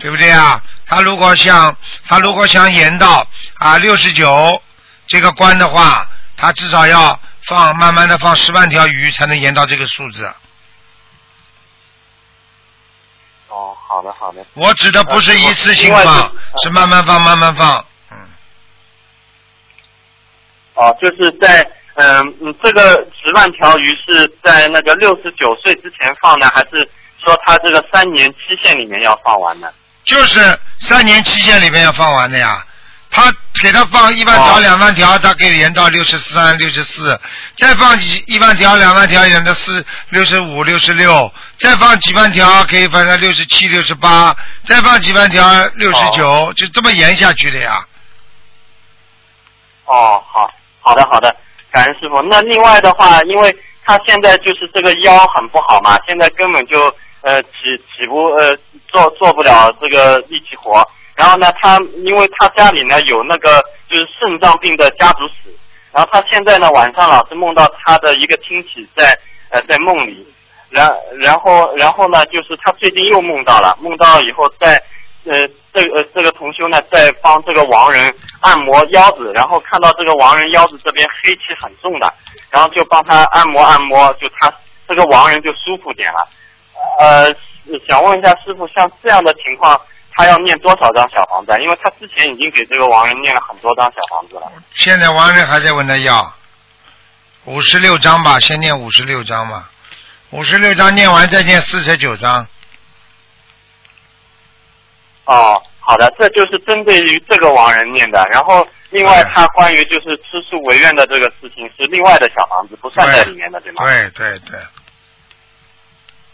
[0.00, 0.60] 对不对啊？
[0.86, 1.74] 他如果想，
[2.06, 3.26] 他如果想延到
[3.58, 4.60] 啊六十九
[5.06, 6.06] 这个关的话，
[6.36, 10.30] 他至少要放慢慢的放十万条鱼才能延到这个数字。
[13.74, 14.44] 哦，好的好的。
[14.54, 17.84] 我指的不是一次性放就，是慢慢放，慢慢放。
[18.10, 18.16] 嗯
[20.74, 21.62] 哦，就是在
[21.94, 26.88] 嗯嗯，这个十万条鱼是在那个六十九岁之前放呢，还是
[27.22, 29.68] 说他这个三年期限里面要放完呢？
[30.04, 30.40] 就是
[30.80, 32.64] 三年期限里面要放完的呀。
[33.16, 37.16] 他给他放一万条、两万条，他可以延到六十三、六十四，
[37.56, 47.86] 再放几一万条、两万条，延到四六十五、六十六，再放几万条，可以放到六十七、六十八，再放几万条，六十九，就这么延下去的呀。
[49.84, 50.50] 哦，好
[50.80, 51.36] 好的好的，
[51.70, 52.20] 感恩师傅。
[52.22, 57.48] 那另外的话，因为他现在就是这个腰很不好嘛，现在根本就呃起
[57.96, 60.84] 起不呃做做不了这个力气活。
[61.16, 65.54] 然后呢，他因为他家里呢有那个就是肾脏病的家族史，
[65.92, 69.16] 然后他现在呢晚上老是梦到他的一个亲戚在
[69.50, 70.26] 呃在梦里，
[70.70, 74.74] 然然后然后呢就是他最近又梦到了，梦到以后在
[75.24, 82.12] 呃这呃这个同修呢在帮这个亡人按摩腰子，然后看到这个亡人腰子这边黑气很重的，
[82.50, 84.52] 然后就帮他按摩按摩，就他
[84.88, 86.28] 这个亡人就舒服点了。
[86.98, 87.32] 呃，
[87.86, 89.80] 想问一下师傅，像这样的情况。
[90.16, 91.52] 他要念多少张小房子？
[91.60, 94.52] 因为他之前已经给这个亡人念了很多张小房子了。
[94.72, 96.32] 现在亡人还在问他要
[97.46, 99.70] 五十六张吧，先念五十六张吧，
[100.30, 102.46] 五十六张念完再念四十九张。
[105.24, 108.22] 哦，好的，这就是针对于这个亡人念的。
[108.30, 113.82] 然后另外他关于就是吃素为愿的这个事情是另外的小房子，不算在里面的，对吗？
[113.84, 114.58] 对对对。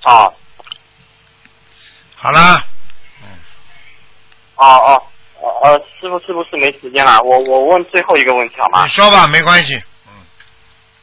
[0.05, 0.35] 哦。
[2.17, 2.63] 好了。
[4.61, 5.03] 哦哦
[5.63, 7.19] 呃，师傅是不是没时间了？
[7.23, 8.83] 我我问最后一个问题好吗？
[8.85, 9.75] 你说吧，没关系。
[10.07, 10.13] 嗯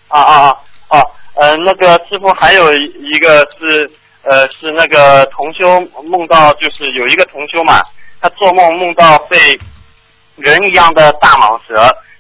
[0.10, 0.58] 啊啊啊
[0.90, 3.90] 哦，呃，那个师傅还有一个是
[4.22, 7.82] 呃是那个同修梦到就是有一个同修嘛，
[8.22, 9.60] 他做梦梦到被
[10.36, 11.76] 人一样的大蟒蛇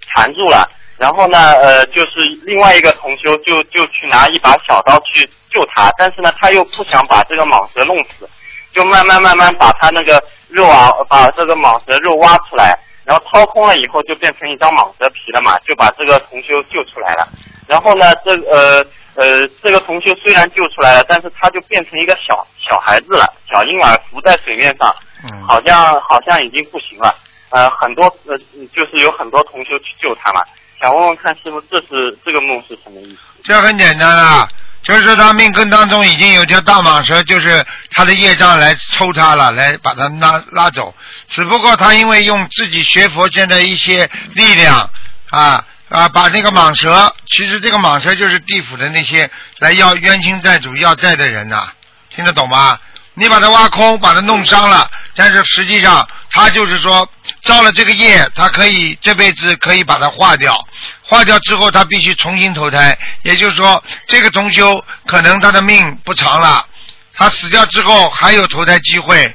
[0.10, 8.28] 缠住了，然后呢，呃，就是另外一个同修就就去拿一把小刀去救他，但是呢，他又不想把这个蟒蛇弄死，
[8.73, 17.27] 就慢慢慢慢把他那个肉啊，把这个蟒蛇肉挖出来，然后掏空了以后就变成一张蟒蛇皮了嘛，就把这个同修救出来了。
[17.67, 27.13] 然后呢，这呃呃，这个同修虽然救出来了，但是他就变成一个小小孩子了，小婴儿浮在水面上，嗯，好像好像已经不行了。
[27.49, 28.38] 呃，很多呃，
[28.75, 30.41] 就是有很多同修去救他嘛。
[30.79, 33.19] 想问问看师傅，这是这个梦是什么意思？
[33.43, 34.47] 这很简单啦，
[34.88, 40.95] 就是他命根当中已经有条大蟒蛇，就是他的业障来抽他了，来把他拉拉走。
[41.28, 44.89] 只不过他因为用自己学佛现在一些力量
[45.30, 51.67] 啊啊，把那个蟒蛇，其实这个蟒蛇就是地府的那些来要冤亲债主要债的人呐、
[52.15, 52.80] 听得懂吗？
[53.13, 57.10] 你把它挖空，把它弄伤了，但是实际上他就是说
[57.47, 60.53] 造了这个业，他可以这辈子可以把它化掉，
[61.01, 66.67] 化掉之后他必须重新投胎，也就是说这个同修可能他的命不长了，
[67.13, 69.33] 他死掉之后还有投胎机会，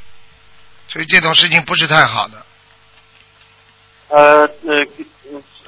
[0.89, 2.47] 所以这种事情不是太好的。
[4.09, 4.87] 呃呃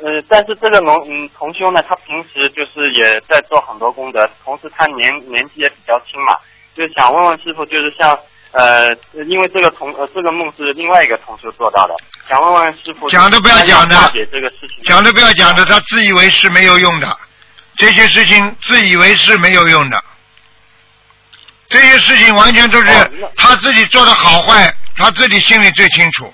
[0.02, 6.36] 呃，但是这个农嗯同修呢，他平时就是也在做很多功德，同时他年年纪也比较轻嘛，
[6.76, 8.18] 就想问问师傅，就是像
[8.56, 11.94] 呃，因为这个同呃这个梦是另外一个同学做到的，
[12.28, 13.96] 想问问师傅，讲都不要讲的。
[14.14, 17.18] 这个事情，讲都不要讲的，他自以为是没有用的，
[17.76, 20.04] 这些事情自以为是没有用的，
[21.68, 22.86] 这些事情完全都是
[23.36, 26.32] 他自己做的好坏，他自己心里最清楚。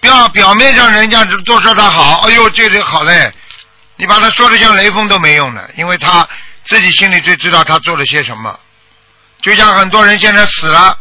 [0.00, 3.32] 表表面上人家都说他好，哎呦这人好嘞，
[3.94, 6.28] 你把他说的像雷锋都没用的，因为他
[6.64, 8.58] 自己心里最知道他做了些什么。
[9.42, 10.98] 就像很多人现在死了，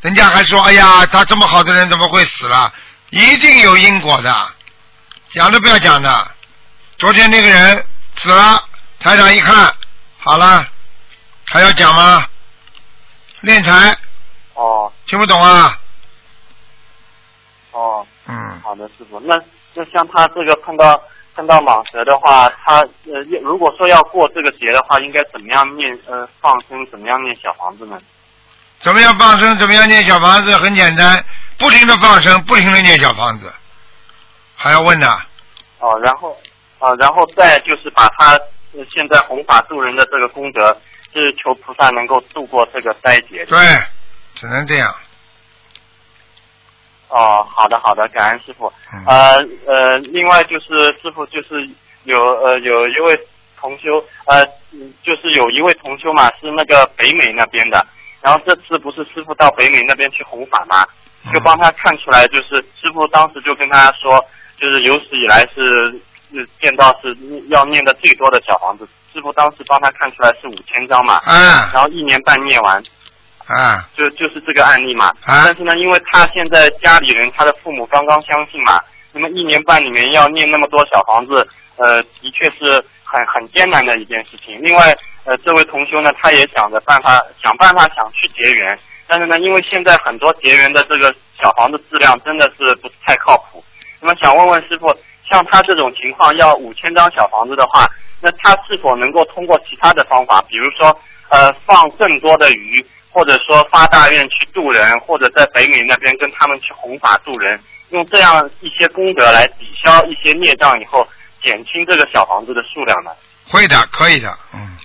[0.00, 2.72] 人家还说哎呀他这么好的人怎么会死了？
[3.10, 4.52] 一定有因果的，
[5.32, 6.30] 讲都不要讲的。
[6.98, 8.62] 昨天那个人死了，
[9.00, 9.74] 台长一看，
[10.18, 10.66] 好了，
[11.44, 12.26] 还要讲吗？
[13.40, 13.96] 练财，
[14.54, 15.78] 哦听不懂啊？
[17.72, 18.06] 哦。
[18.26, 19.20] 嗯，好的，师傅。
[19.20, 19.38] 那
[19.74, 21.02] 就像他这个碰到
[21.34, 27.98] 碰到蟒蛇的话，他呃，如果说要过这个节的话，应该怎么样念呃放生，怎么样念小房子呢？
[28.80, 29.56] 怎么样放生？
[29.56, 30.56] 怎么样念小房子？
[30.56, 31.24] 很简单，
[31.58, 33.52] 不停的放生，不停的念小房子，
[34.56, 35.06] 还要问呢？
[35.78, 36.36] 哦，然后
[36.78, 38.34] 啊、然后再就是把他
[38.72, 40.76] 呃现在弘法度人的这个功德，
[41.12, 43.44] 就是求菩萨能够度过这个灾劫。
[43.46, 43.58] 对，
[44.34, 44.94] 只能这样。
[47.14, 48.66] 哦，好的好的，感恩师傅。
[48.92, 49.04] 嗯。
[49.06, 51.68] 呃呃，另外就是师傅就是
[52.02, 53.18] 有呃有一位
[53.58, 57.86] 同修呃嗯就是有一位同修嘛是那个北美那边的，
[58.20, 60.84] 然后这次不是师傅到北美那边去弘法嘛，
[61.32, 64.22] 就帮他看出来，就是师傅当时就跟他说，
[64.56, 65.92] 就是有史以来是
[66.32, 67.16] 是见到是
[67.48, 71.36] 要念的最多的小房子，师傅当时帮他看出来是五千张嘛，嗯。
[71.72, 72.82] 然后一年半念完，
[73.46, 75.06] 啊就就是这个案例嘛。
[75.24, 78.80] 啊但是呢，因为他现在家里人，他的父母刚刚相信嘛，
[79.12, 84.60] 那么一年半里面要念那么多小房子，呃，的确是很很艰难的一件事情。
[84.62, 93.62] 另外，呃，这位同修呢，他也想着办法，想办法想去结缘，但是呢，因为现在很多结缘的这个小房子质量真的是不是太靠谱。
[94.00, 94.94] 那么想问问师傅，
[95.28, 97.86] 像他这种情况要五千张小房子的话，
[98.20, 100.88] 那他是否能够通过其他的方法，比如说
[101.30, 107.58] 呃放更多的鱼，或者说发大愿去渡人，或者在北美那边跟他们去弘法渡人，
[107.90, 111.06] 用这样一些功德来抵消一些孽障以后，
[111.40, 113.12] 减轻这个小房子的数量呢？
[113.48, 114.76] 会的，可以的，嗯，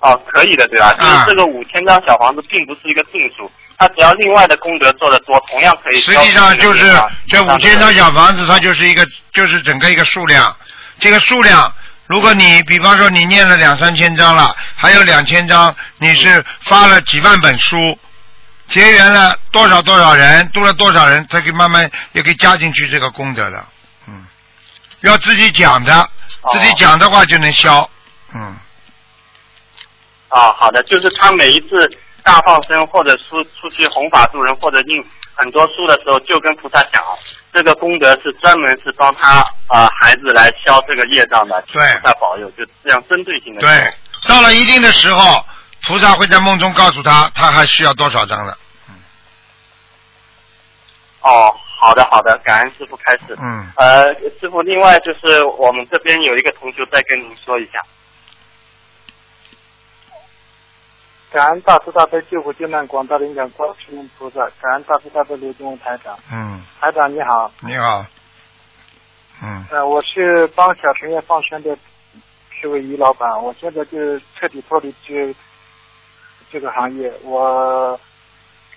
[0.00, 0.94] 哦，可以的，对吧？
[0.94, 6.80] 就是啊这个五千张小房子并不是一个定数，它只要另外的功德做得多，同样可以实际上就是
[7.28, 10.56] 这五千张小房子，它就是一个就是整个一个数量。
[10.98, 11.74] 这个数量，
[12.12, 17.98] 如果你比方说你念了两三千章了，还有两千章，你是发了几万本书，
[18.68, 23.64] 结缘了多少多少人，度了多少人，它可以慢慢也可以加进去这个功德的。
[24.08, 24.26] 嗯，
[25.00, 26.06] 要自己讲的，
[26.50, 27.88] 自己讲的话就能消。
[28.34, 28.56] 嗯，
[30.28, 35.02] 啊，好的，就是他每一次大放生或者出出去弘法度人或者印
[35.34, 37.02] 很多书的时候，就跟菩萨讲，
[37.52, 43.60] 这个功德是专门是帮他啊、孩子来消这个业障的，对菩萨保佑，就这样针对性的。
[43.60, 43.90] 对，
[44.28, 45.44] 到了一定的时候，
[45.86, 48.56] 菩萨会在梦中告诉他，他还需要多少张的。
[51.22, 53.36] 哦，好的好的，感恩师傅开始。
[53.40, 57.80] 嗯，呃，师傅，另外就是我们这边有一个同学再跟您说一下。
[61.32, 66.14] 感恩大慈大悲救苦救难广大灵感观世音菩萨，感恩大慈大悲刘金龙台长。
[66.30, 68.04] 嗯，台长你好，你好。
[69.42, 71.74] 嗯，呃，我是帮小成员放生的
[72.50, 75.34] 是位于老板，我现在就彻底脱离这
[76.50, 77.10] 这个行业。
[77.24, 77.98] 我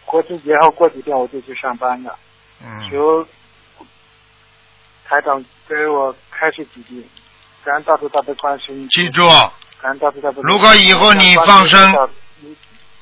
[0.06, 2.16] 国庆节后过几天我就去上班了，
[2.64, 3.22] 嗯，求
[5.04, 7.06] 台长给我开示几句，
[7.66, 8.88] 感恩大慈大悲观世音。
[8.92, 9.28] 记住，
[9.82, 10.42] 感恩大慈大悲。
[10.44, 11.94] 如果以后你放生，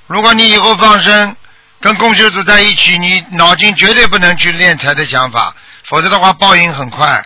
[0.07, 1.35] 如果你以后放生，
[1.79, 5.55] 跟供修组在一起，你脑筋绝对不能去练财的想法，
[5.85, 7.25] 否则的话报应很快，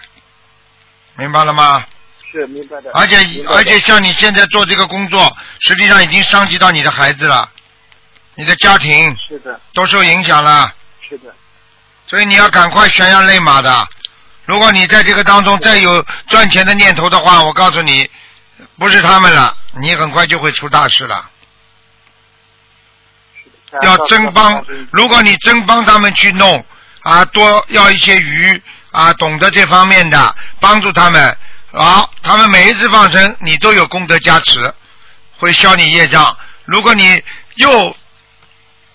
[1.16, 1.84] 明白了吗？
[2.32, 2.92] 是明白的。
[2.94, 7.50] 而且而且像你现在做这个工作，实际上已经伤及到你的孩子了，
[8.36, 10.74] 你的家庭是的，都受影响了，
[11.08, 11.34] 是的，
[12.08, 13.88] 所以你要赶快悬崖勒马的。
[14.46, 18.10] 如果你在这个当中再有赚钱的念头的话，我告诉你，
[18.78, 21.30] 不是他们了，你很快就会出大事了。
[23.82, 26.66] 要真帮，如果你真帮他们去弄
[27.02, 28.62] 啊，多要一些鱼
[28.92, 31.38] 啊，懂得这方面的，帮助他们，
[31.72, 34.74] 好，他们每一次放生，你都有功德加持，
[35.38, 36.38] 会消你业障。
[36.66, 37.24] 如果你
[37.56, 37.96] 又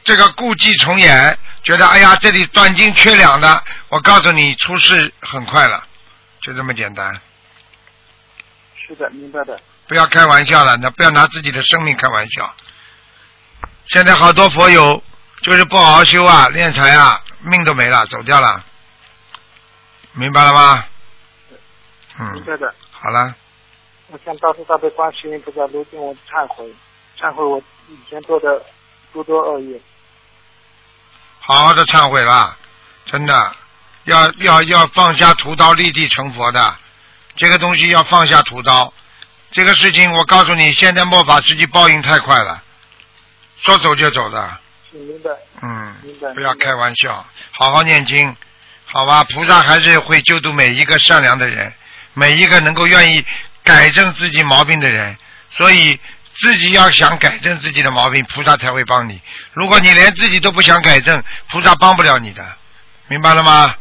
[0.05, 5.85] 这个故伎重演，觉得哎呀这里断斤缺两的，我告诉你出事很快了，
[6.43, 7.15] 就这么简单。
[8.87, 9.59] 是的，明白的。
[9.89, 12.55] 不要开玩笑了，那不要拿自己的生命开玩笑。
[13.87, 15.03] 现在好多佛友
[15.43, 18.65] 就是不好好修啊，练财啊，命都没了，走掉了，
[20.13, 20.85] 明白了吗？
[22.19, 22.75] 嗯，明白的。
[22.91, 23.35] 好了，
[24.09, 26.73] 我向大慈大悲观世音菩萨卢敬我忏悔，
[27.19, 27.59] 忏悔我
[27.89, 28.63] 以前做的
[29.13, 29.81] 诸多恶业。
[31.41, 32.57] 好好的忏悔了，
[33.05, 33.57] 真的，
[34.05, 36.77] 要要要放下屠刀，立地成佛的，
[37.35, 38.95] 这个东西要放下屠刀。
[39.51, 42.63] 这个事情我告诉你，现在末法时期报应太快了，
[43.63, 44.59] 说走就走的，
[44.91, 45.31] 明白。
[45.63, 46.33] 嗯，明白。
[46.35, 48.37] 不要开玩笑，好好念经，
[48.85, 49.25] 好吧？
[49.25, 51.73] 菩萨还是会救度每一个善良的人，
[52.15, 53.25] 每一个能够愿意
[53.63, 55.17] 改正自己毛病的人。
[55.51, 56.01] 所以
[56.35, 59.21] 自己要想改正自己的毛病，菩萨才会帮你。
[59.53, 62.57] 如果你连自己都不想改正，菩萨帮不了你的，
[63.07, 63.75] 明白了吗？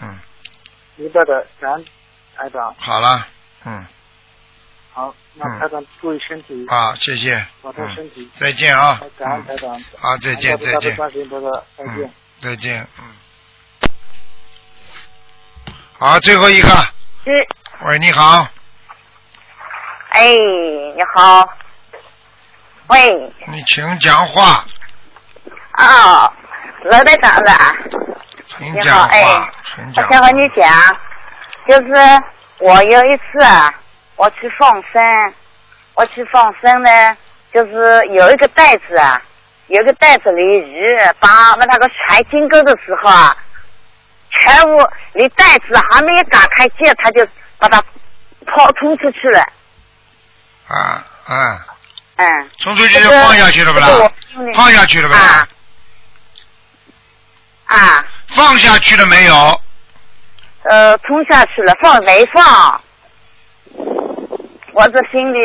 [0.00, 0.18] 嗯，
[0.96, 1.84] 明白的，感恩
[2.36, 2.74] 台长。
[2.78, 3.26] 好了，
[3.66, 3.84] 嗯，
[4.98, 5.60] 好，那嗯。
[5.60, 6.66] 台长注意身体。
[6.66, 7.94] 啊，谢谢，保重嗯。
[7.94, 8.28] 身体。
[8.40, 9.00] 再见啊。
[9.16, 9.80] 感恩台长。
[9.96, 10.96] 好再见再见。
[10.96, 11.30] 再见。
[11.78, 13.04] 嗯，再见，嗯。
[16.00, 16.68] 好，最后一个，
[17.24, 17.30] 是，
[17.84, 18.48] 喂，你好，
[20.10, 21.48] 哎，你好，
[22.88, 24.64] 喂，你请讲话，
[25.72, 26.32] 啊，
[26.82, 27.52] 罗队长的，
[28.48, 29.22] 请，讲话，哎，
[29.76, 30.04] 请讲。
[30.04, 30.68] 我想和你讲，
[31.68, 32.22] 就是
[32.58, 33.72] 我有一次啊，
[34.18, 35.00] 我去放生，
[35.94, 36.90] 我去放生呢，
[37.54, 39.22] 就是有一个袋子啊，
[39.68, 40.82] 有一个袋子里鱼
[41.20, 43.36] 把把那个船经过的时候啊，
[44.30, 47.24] 全部你袋子还没有打开见，他就
[47.58, 47.80] 把它
[48.44, 49.40] 抛冲出去了，
[50.66, 51.66] 啊啊，
[52.16, 52.50] 嗯。
[52.58, 53.86] 冲出去就放下去了不啦？
[54.52, 55.48] 放下去了不啦？
[57.66, 59.60] 啊，放下去了没有？
[60.64, 62.80] 呃，冲下去了，放没放？
[64.78, 65.38] 我这心里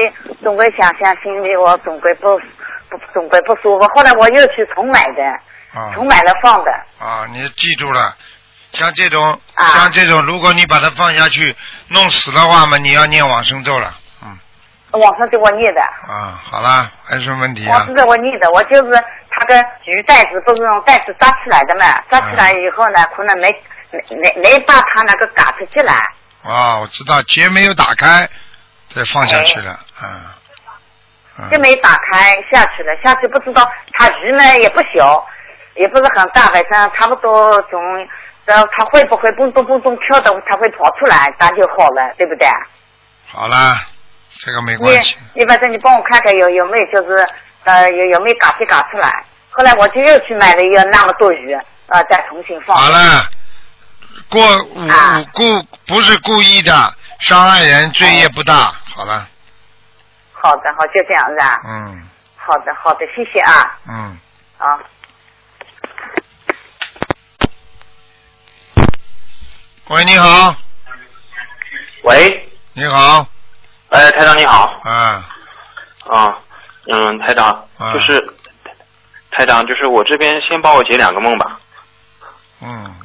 [0.43, 2.37] 总归想想，心里我总归不
[2.87, 3.87] 不总归不舒服。
[3.95, 5.23] 后来我又去重买的，
[5.73, 6.71] 啊重买了放的。
[6.99, 8.15] 啊，你记住了，
[8.73, 11.55] 像这种啊像这种，如果你把它放下去
[11.87, 13.95] 弄死的话嘛，你要念往生咒了。
[14.91, 17.95] 网上给我念的，啊，好啦，还有什么问题啊网上？
[17.95, 18.91] 给我念的，我就是
[19.31, 23.49] 他个鱼袋子不是用袋子扎起来的嘛，扎起来以后呢，可能没
[23.89, 25.95] 没没没把它那个嘎出去来。
[26.43, 28.29] 啊，我知道结没有打开，
[28.95, 30.37] 再放下去了，啊，
[31.37, 35.25] 啊就没打开下去了，下去不知道它鱼呢也不小，
[35.75, 37.79] 也不是很大，反正差不多从，
[38.45, 42.47] 呃，它会不会蹦蹦蹦蹦跳的，它会跑出来，那就好了，对不对？
[43.31, 43.81] 好啦，
[44.39, 45.17] 这个没关系。
[45.33, 47.27] 你反正你帮我看看有有没有就是
[47.63, 49.25] 呃有有没有嘎皮嘎出来。
[49.49, 51.53] 后来我就又去买了一个那么多鱼，
[51.87, 52.75] 呃，再重新放。
[52.75, 53.27] 好了，
[54.29, 54.41] 过
[54.75, 58.73] 无啊无故不是故意的，伤害人罪业不大。
[58.95, 59.27] 好了，
[60.33, 61.59] 好的，好，就这样子啊。
[61.65, 62.07] 嗯。
[62.37, 64.17] 好的，好的，谢谢啊，嗯，
[64.59, 64.79] 啊。
[69.87, 70.55] 喂，你好，
[72.03, 73.25] 喂，你好，
[73.89, 75.25] 哎，台长你好，啊。
[76.09, 76.37] 啊，
[76.91, 77.47] 嗯，台长，
[77.79, 77.93] 啊。
[77.93, 78.19] 就是
[79.31, 81.59] 台长，就是我这边先帮我解两个梦吧。
[82.61, 82.95] 嗯，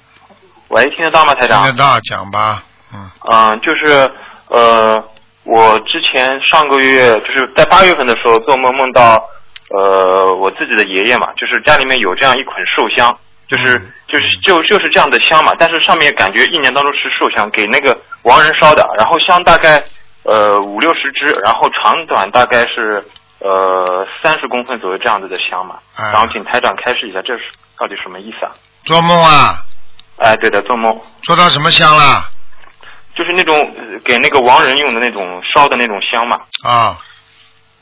[0.68, 1.64] 喂，听得到吗，台长？
[1.64, 2.62] 听得到，讲吧，
[2.92, 3.10] 嗯。
[3.30, 4.10] 嗯，就是
[4.48, 5.02] 呃，
[5.48, 9.24] 我之前上个月就是在八月份的时候做梦梦到
[9.70, 13.10] 呃我自己的爷爷嘛，就是家里面有这样一捆寿香，
[13.48, 13.72] 就是
[14.06, 19.82] 就是就就是这样的香嘛，但是上面感觉一年当中是寿香，给那个亡人烧的，然后香大概
[20.24, 23.02] 呃五六十支，然后长短大概是
[23.38, 27.44] 呃三十公分左右这样子的香嘛，啊然后请台长开示一下，这是
[27.78, 28.52] 到底什么意思啊？
[28.84, 29.64] 做梦啊？
[30.18, 32.28] 哎，对的，做梦做到什么香了？
[33.18, 36.96] 就是那种呃给那个亡人用的那种烧的那种香嘛，啊，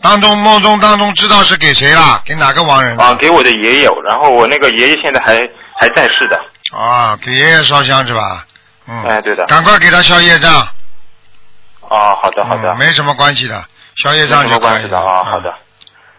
[0.00, 2.22] 当中梦中当中知道是给谁了？
[2.24, 2.96] 给哪个亡人？
[2.96, 5.46] 啊，给我的爷爷，然后我那个爷爷现在还
[5.78, 6.40] 还在世的，
[6.74, 8.46] 啊，给爷爷烧香是吧？
[8.88, 10.50] 嗯，哎，对的，赶快给他消业障。
[11.88, 13.62] 啊，好的好的，嗯没什么关系的，
[13.96, 15.54] 消业没什障就可以么关系的啊，好的。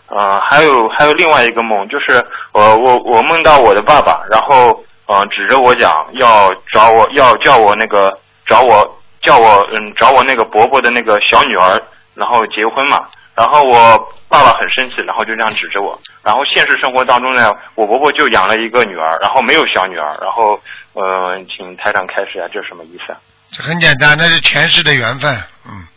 [0.09, 8.97] 呃，还有还有另外一个梦，就是我我我梦到我的爸爸，然后呃指着我讲要找我要叫我那个找我
[9.28, 11.82] 叫我嗯找我那个伯伯的那个小女儿，
[12.16, 13.06] 然后结婚嘛。
[13.36, 13.96] 然后我
[14.28, 16.00] 爸爸很生气，然后就这样指着我。
[16.24, 20.18] 然后现实生活当中呢，我伯伯就养了一个女儿，然后没有小女儿。
[20.20, 20.60] 然后
[20.94, 23.20] 呃，请台长开始啊，这是什么意思啊？
[23.52, 25.32] 这很简单，那是前世的缘分。
[25.68, 25.88] 嗯，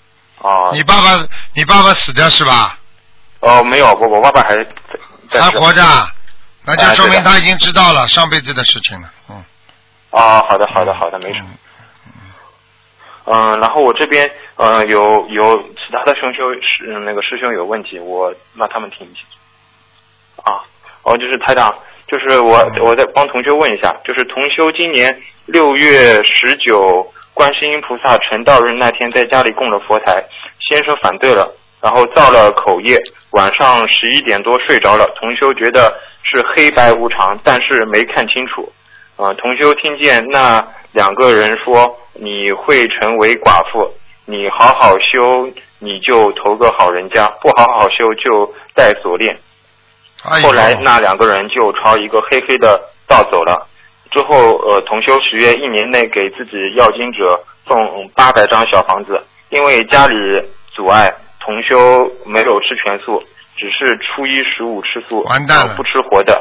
[0.41, 1.25] 哦，你爸爸，
[1.55, 2.79] 你爸爸死掉是吧？
[3.41, 4.57] 哦，没有，我我爸爸还
[5.31, 6.13] 还活着啊，
[6.67, 9.09] 那就说明他已经知道了上辈子的事情了。
[9.31, 9.43] 嗯，
[10.11, 11.47] 啊，好的，好的，好的，没什么。
[11.53, 11.59] 嗯，
[13.33, 19.21] 嗯然后我这边呃有有其他的兄修师那个师兄有问题，我让他们听一下。
[20.43, 20.65] 啊，
[21.05, 21.73] 哦，就是台长，
[22.09, 30.25] 就是我我再帮同修问一下，就是同修今年六月十九观世音菩萨成道日那天在家里供了佛台，
[30.59, 33.01] 先生反对了，然后造了口业，
[33.31, 38.73] 晚上十一点多睡着了，同修觉得是黑白无常，但是没看清楚。
[39.21, 43.93] 呃，同修听见那两个人说你会成为寡妇，
[44.25, 45.47] 你好好修，
[45.79, 49.39] 你就投个好人家；不好好修就带锁链。
[50.25, 53.69] 哎后来那两个人就朝一个黑黑的道走了。
[54.11, 60.17] 之后，呃，同修许愿一年内给自己要经者送八百张小房子，因为家里
[60.73, 63.23] 阻碍，同修没有吃全素，
[63.59, 66.41] 只是初一十五吃素，完蛋了呃不吃活的，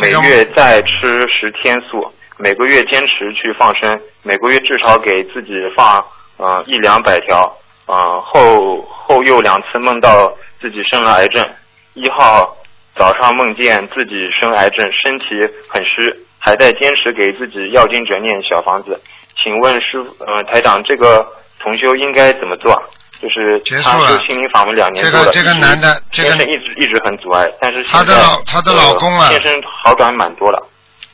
[0.00, 6.04] 每月再吃十天素，每个月坚持去放生，每个月至少给自己放
[6.36, 11.48] 呃一两百条，呃后后又两次梦到自己生了癌症，
[11.94, 12.56] 一号
[12.96, 15.26] 早上梦见自己生癌症，身体
[15.68, 19.00] 很虚，还在坚持给自己要经者念小房子。
[19.36, 21.24] 请问师傅，呃，台长，这个
[21.60, 22.82] 同修应该怎么做？
[23.24, 30.68] 就是结束了他修心灵法门两年多了，这个这个男的这个一直一直很阻碍，但是现他的老他的老公啊呃先生好转蛮多了。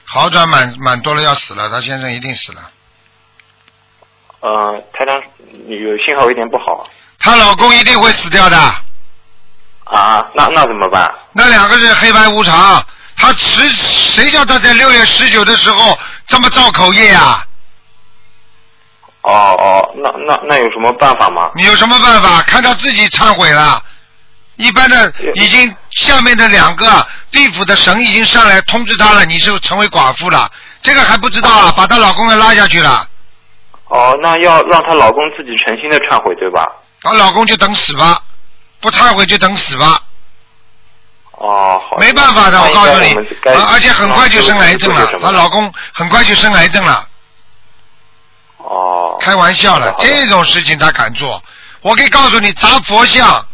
[0.05, 2.59] 好转蛮蛮多了，要死了，他先生一定死了。
[4.41, 5.23] 呃，台长，
[5.69, 6.85] 你有信号有点不好
[7.21, 8.57] 她老公一定会死掉的，
[9.85, 11.09] 啊，那那怎么办？
[11.33, 12.85] 那两个是黑白无常。
[13.17, 15.97] 他谁谁叫他在六月十九的时候
[16.27, 17.45] 这么造口业啊？
[19.23, 21.51] 哦哦，那那那有什么办法吗？
[21.55, 22.43] 你有什么办法？
[22.43, 23.83] 看他自己忏悔了。
[24.57, 30.51] 一般的已经下面的两个地府的神已经上来通知他了，你是成为寡妇了，
[30.83, 33.09] 这个还不知道啊，把她老公给拉下去了，
[33.87, 36.63] 哦，那要让她老公自己诚心的忏悔，对吧？
[37.01, 38.21] 她老公就等死吧，
[38.81, 40.03] 不忏悔就等死吧，
[41.39, 41.97] 哦，好。
[41.97, 43.17] 没办法的，我告诉你
[43.47, 47.09] 而且很快就生癌症了她老公很快就生癌症了，
[48.71, 49.17] 哦。
[49.21, 51.43] 开玩笑了，这种事情他敢做，
[51.81, 53.45] 我可以告诉你，砸佛像，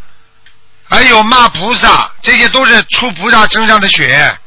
[0.88, 4.38] 还有骂菩萨，这些都是出菩萨身上的血，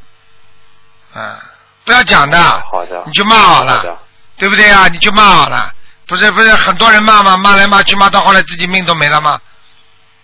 [1.16, 1.36] 嗯，
[1.84, 2.38] 不要讲的，
[2.72, 3.04] 好的。
[3.06, 4.00] 你就骂好了好。
[4.38, 4.88] 对不对啊？
[4.88, 5.74] 你就骂好了，
[6.08, 7.36] 不是不是很多人骂吗？
[7.36, 9.42] 骂来骂去，骂到后来自己命都没了吗？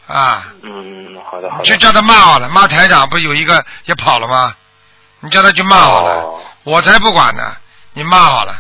[0.08, 1.64] 啊，嗯，好的好的。
[1.64, 4.56] 就叫他骂好了，骂台长不有一个也跑了吗？
[5.20, 7.56] 你叫他去骂好了，哦我才不管呢，
[7.94, 8.56] 你骂好了。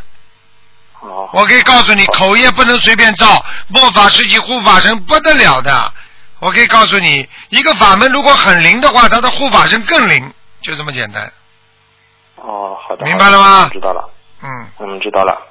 [1.07, 1.29] 哦。
[1.33, 5.93] 我可以告诉你，口业不能随便造，末法时期护法神不得了的。
[6.39, 10.31] 我可以告诉你，一个法门如果很灵的话，它的护法神更灵，
[10.61, 11.31] 就这么简单。
[12.35, 13.05] 哦，好的。
[13.05, 14.09] 明白了吗知道了。
[14.43, 15.41] 嗯，我们，知道了。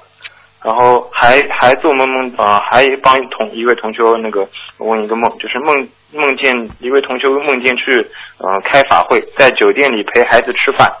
[0.63, 4.47] 然后还还做梦梦啊、呃还帮同一位同修那个
[4.77, 7.91] 问一个梦，就是梦梦见一位同修梦见去
[8.39, 10.91] 嗯、呃开法会，在酒店里陪孩子吃饭，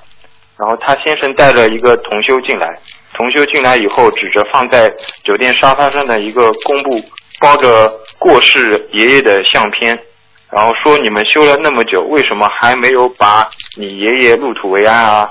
[0.57, 2.77] 然后他先生带了一个同修进来，
[3.17, 4.89] 同修进来以后指着放在
[5.23, 7.01] 酒店沙发上的一个公布
[7.39, 9.97] 包着过世爷爷的相片，
[10.51, 15.29] 然后说你们修了那么久，为什么还没有把你爷爷入土为安啊？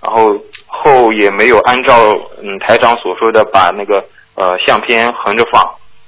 [0.00, 4.04] 然后后也没有按照嗯台长所说的把那个
[4.34, 5.64] 呃相片横着放，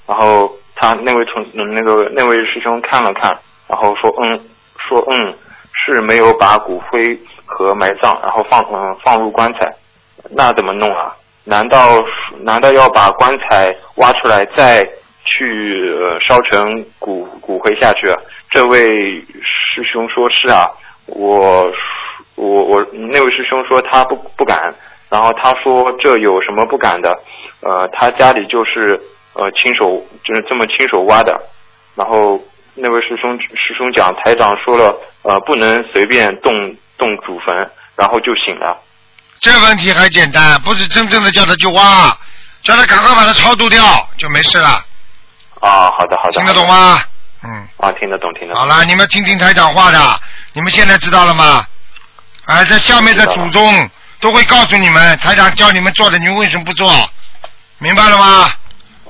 [0.07, 3.35] 然后他那位同那个那位师兄看了看，
[3.67, 4.39] 然后说嗯
[4.87, 5.35] 说嗯
[5.73, 9.75] 是没有把骨灰盒埋葬，然后放嗯放入棺材，
[10.31, 11.15] 那怎么弄啊？
[11.45, 12.05] 难道
[12.41, 14.83] 难道要把棺材挖出来再
[15.25, 18.13] 去、呃烧成骨骨灰下去？
[18.51, 20.69] 这位师兄说是啊，
[21.07, 21.73] 我
[22.35, 24.75] 我我那位师兄说他不不敢，
[25.09, 27.17] 然后他说这有什么不敢的？
[27.63, 29.01] 呃，他家里就是
[29.35, 31.41] 呃亲手就是这么亲手挖的，
[31.95, 32.41] 然后
[32.75, 38.77] 那位师兄师兄讲台长说了呃不能随便动动祖坟，然后就醒了。
[39.41, 42.17] 这问题还简单，不是真正的叫他去挖，
[42.63, 44.85] 叫他赶快把它超度掉就没事了。
[45.61, 47.03] 啊，好的好的，听得懂吗？
[47.43, 47.69] 嗯。
[47.79, 48.61] 啊，听得懂听得懂。
[48.61, 50.21] 好了，你们听听台长话的，
[50.53, 51.67] 你们现在知道了吗？
[52.47, 56.93] 啊，这下面的祖宗都会告诉你们，台长教你们做的，你们为什么不做？
[57.79, 58.53] 明白了吗？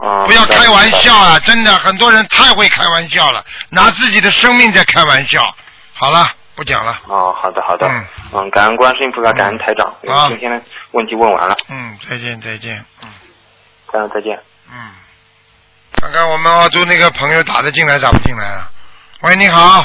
[0.03, 1.39] 啊，不要开玩笑啊！
[1.39, 5.55] 真的，很多人太会开玩笑了，拿自己的生命在开玩笑。
[5.95, 6.99] 好了，不讲了。
[7.07, 10.61] 哦，好的好的，嗯嗯感恩观世音菩萨，感恩台长，好今天的
[10.93, 12.85] 问题问完了，嗯，再见再见。
[13.93, 14.41] 感恩再见。
[14.73, 14.91] 嗯，
[16.01, 18.71] 看看我们澳洲那个朋友打得进来打不进来啊？
[19.21, 19.85] 喂，你好。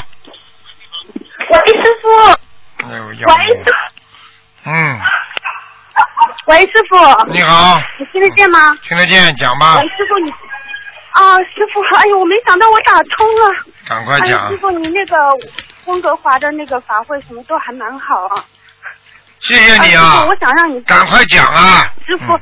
[1.14, 2.08] 喂，师傅。
[2.86, 3.64] 哎呦，喂要命
[4.64, 5.00] 嗯，
[6.46, 7.30] 喂，师傅。
[7.30, 8.74] 你好，你听得见吗？
[8.82, 10.32] 听得见，讲吧喂，，师傅你。
[11.12, 13.54] 啊，师傅，哎呦，我没想到我打通了。
[13.86, 14.56] 赶快讲师。
[14.56, 15.16] 傅，你那个
[15.86, 18.44] 温哥华的那个法会什么都还蛮好啊。
[19.40, 21.82] 谢谢你啊师啊傅，我想让你赶快讲啊！
[22.06, 22.32] 师傅，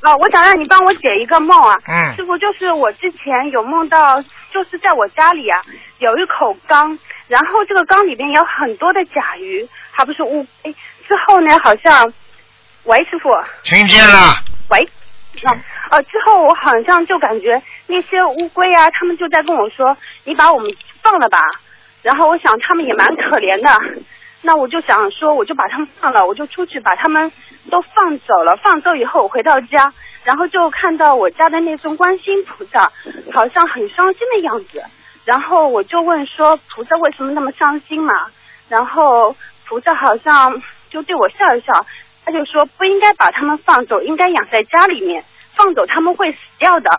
[0.00, 1.76] 啊，我想让你帮我解一个梦啊。
[1.86, 4.20] 嗯师傅，就是我之前有梦到，
[4.52, 5.62] 就是在我家里啊，
[5.98, 10.72] 有一口缸，然后这个缸里面有很多的甲鱼，还不是乌龟。
[11.06, 12.12] 之后呢，好像，
[12.84, 13.30] 喂，师傅。
[13.62, 14.34] 听见了。
[14.70, 14.88] 喂。
[15.42, 15.52] 那
[15.90, 20.68] 呃，之后我好像就感觉那些乌龟啊，他们就在跟我说：“你把我们
[21.00, 21.38] 放了吧。”
[22.02, 24.00] 然后我想他们也蛮可怜的，
[24.42, 27.30] 那我就想说，我就把他们放了，我就出去把他们
[27.70, 28.56] 都放走了。
[28.56, 29.92] 放走以后，我回到家，
[30.24, 32.90] 然后就看到我家的那尊观世音菩萨，
[33.32, 34.82] 好像很伤心的样子。
[35.26, 38.14] 然后我就问说，菩萨为什么那么伤心嘛？
[38.70, 39.36] 然后
[39.68, 41.72] 菩萨好像就对我笑一笑，
[42.24, 45.22] 他就说不应该把他们放走，应该养在家里面，
[45.54, 46.90] 放走他们会死掉的。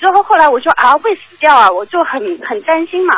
[0.00, 3.14] 之后后来我说啊会死掉啊，我就很很担心嘛。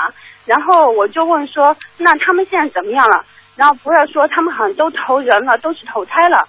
[0.47, 3.24] 然后我就问说，那他们现在怎么样了？
[3.57, 6.47] 然后菩萨说他们好像都投人了，都是投胎了。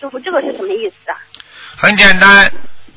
[0.00, 1.16] 师傅，这个是什么意思啊？
[1.76, 2.50] 很简单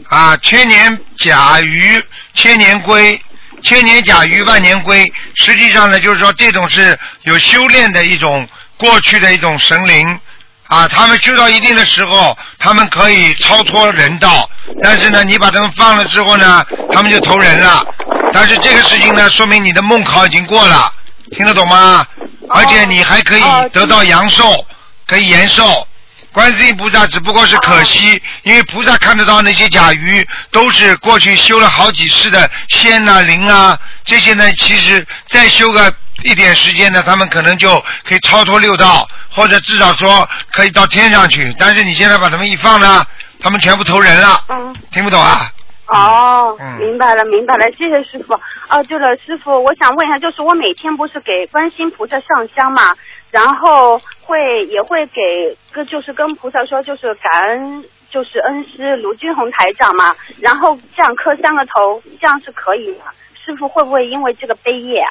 [0.10, 2.02] 啊，千年甲鱼，
[2.34, 3.22] 千年龟，
[3.62, 5.06] 千年甲鱼，万年龟。
[5.36, 8.48] 实际上呢，就是说这种是有修炼的一种
[8.78, 10.20] 过去的一种神灵
[10.68, 14.50] 啊，他们修到一定的时候，他们可以超脱人道，
[14.82, 17.86] 但是呢，你把他们放了之后呢，他们就投人了。
[18.34, 20.94] 但是这个事情呢，说明你的梦考已经过了，
[21.32, 22.06] 听得懂吗？
[22.50, 24.66] 而且你还可以得到阳寿，
[25.06, 25.88] 可以延寿。
[26.32, 35.92] 观世音菩萨只不过是可惜，因为菩萨看得到那些甲鱼都是过去修了好几世的仙啊、灵啊，这些呢，其实再修个
[36.24, 41.54] 一点时间呢，他们可能就可以超脱六道，或者至少说可以到天上去。
[41.58, 43.06] 但是你现在把他们一放呢，
[43.42, 44.76] 他们全部投人了，嗯。
[44.92, 45.52] 听不懂啊？
[45.90, 48.34] 哦，嗯明白了，明白了，谢谢师傅。
[48.34, 52.96] 哦，对了，师傅，我想问一下，就是我每天不是给观世音菩萨上香嘛，
[53.32, 63.02] 然后会也会给跟就是跟菩萨说，就是感恩就是恩师卢军红台长嘛，然后这样磕三个头，这样是可以的？
[63.44, 65.10] 师傅会不会因为这个悲业啊？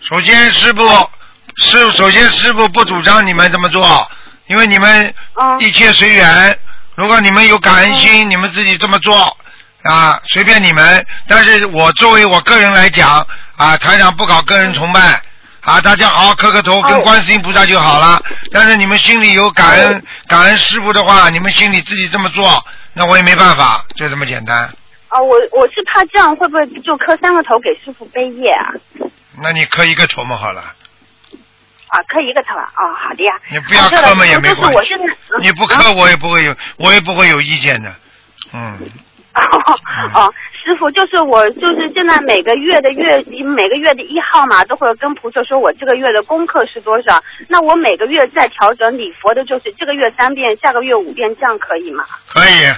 [0.00, 0.84] 首先，师傅
[1.56, 3.84] 是首先师傅不主张你们这么做，
[4.46, 5.12] 因为你们
[5.58, 6.56] 一切随缘。
[6.96, 9.36] 如果你们有感恩心，你们自己这么做
[9.82, 11.04] 啊，随便你们。
[11.26, 13.26] 但是我作为我个人来讲
[13.56, 15.20] 啊，台长不搞个人崇拜
[15.62, 18.22] 啊，大家好好磕个头，跟观世音菩萨就好了。
[18.52, 24.72] 但是你们心里有感恩感恩师傅的话，你们心里自己这么做，那我也没办法，就这么简单。
[25.08, 28.70] 啊，我我是怕这样会不会就磕三个头给师傅背业啊？
[29.42, 30.62] 那你磕一个头嘛好了。
[31.94, 32.68] 啊，磕一个头啊？
[32.76, 33.38] 哦，好的呀。
[33.52, 35.04] 你不要磕嘛也没就是关系我现在，
[35.40, 37.94] 你不磕我也不会有，我也不会有意见的。
[38.52, 38.76] 嗯，
[40.12, 40.32] 哦，
[40.64, 47.22] 师傅，就是我，就是现在每个月的月每个月的一号嘛，都会跟菩萨说我这个月的功课是多少。
[47.48, 52.04] 那我每个月再调整礼佛的，就是这个月三遍，下个月五遍，这样可以吗？
[52.26, 52.74] 可以。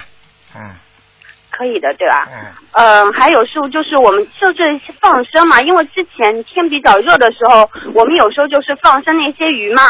[1.57, 2.27] 可以的，对吧？
[2.27, 2.53] 嗯。
[2.73, 9.81] 呃，还有时候就是我们就是放生嘛，因为之前天比较热的时候，我们有时候就是放生那些鱼嘛，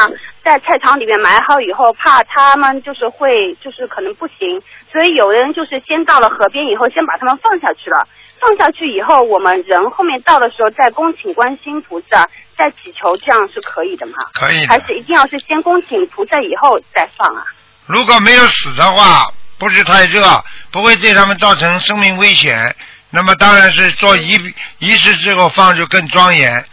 [0.44, 4.62] 在菜场里面埋好以后，怕它们就是会就是可能不行，
[4.92, 8.08] 所以有人就是先到了河边以后，先把它们放下去了。
[8.40, 14.14] 放下去以后，我们人后面到的时候再恭请观世音菩萨，再祈求，这样是可以的吗？
[14.34, 17.44] 可以的还是一定要是先恭请菩萨以后再放啊？
[17.88, 19.26] 如果没有死的话，
[19.58, 22.76] 不是太热，不会对他们造成生命危险，
[23.10, 24.40] 那么当然是做仪
[24.80, 26.66] 仪式之后放就更庄严。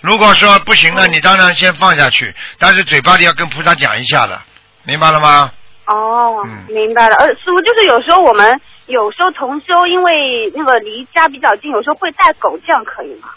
[0.00, 4.40] 如果说不行了，你当然先放下去，但是嘴巴里要跟菩萨讲一下的，
[4.84, 5.52] 明白了吗？
[5.84, 7.16] 哦，嗯明白了。
[7.16, 13.28] 呃，师傅，就是有时候我们有时候同修，因为那个离家比较近，有时候会带狗，这样可以吗？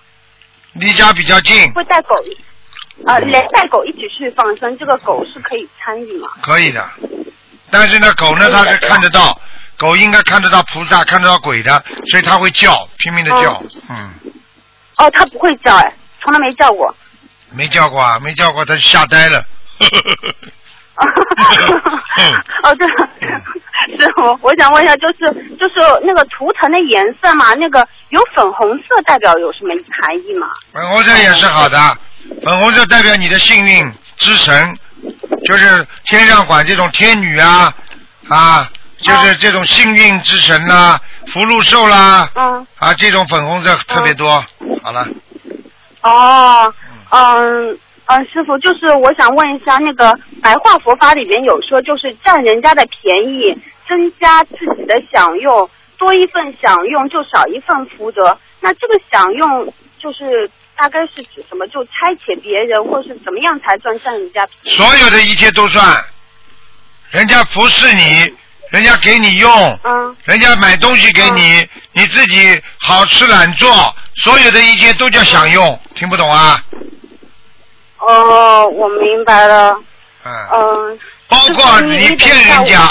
[0.74, 2.16] 离家比较近，会带狗，
[3.06, 6.30] 呃，连带狗一起去放生，这个狗是可以参与吗？
[6.44, 6.88] 可以的。
[7.74, 9.36] 但是呢，狗呢它是看得到，
[9.78, 13.60] 狗应该看得到菩萨，看得到鬼的，所以它会叫，拼命的叫。
[13.90, 14.14] 嗯，
[14.98, 16.96] 哦，它不会叫，哎，从来没叫过。
[17.50, 19.44] 没叫过啊，没叫过，它吓呆了。
[22.62, 23.10] 哦，对了，
[23.98, 25.26] 师傅，我想问一下，就是
[25.60, 30.48] 就是那个图腾的颜色嘛，那个有粉红色代表有什么含义吗？
[30.72, 31.98] 粉红色也是好的，
[32.44, 33.92] 粉红色代表你的幸运
[34.24, 34.78] 之神，
[35.46, 37.74] 就是天上管这种天女啊
[38.30, 40.98] 啊，就是这种幸运之神啦、
[41.28, 44.44] 福禄寿啦，嗯，啊，这种粉红色特别多。
[44.82, 45.06] 好了，
[46.04, 46.74] 哦，
[47.10, 53.58] 嗯嗯，师傅，就是我想问一下，那个白话佛法里面有说，就是占人家的便宜，
[53.90, 58.38] 增加自己的享用，多一份享用就少一份福德。
[58.62, 61.68] 那这个享用就是大概是指什么？
[61.68, 61.92] 就差
[62.26, 64.78] 遣别人，或是怎么样才算占人家便宜？
[64.78, 66.04] 所有的一切都算，
[67.12, 68.34] 人家服侍你，
[68.70, 76.64] 人家给你用，嗯，人家买东西给你，你自己好吃懒做，所有的一切都叫享用，听不懂啊？
[78.00, 79.78] 哦，我明白了。
[80.26, 80.48] 嗯。
[80.52, 81.00] 嗯。
[81.30, 82.82] 包括你骗人家，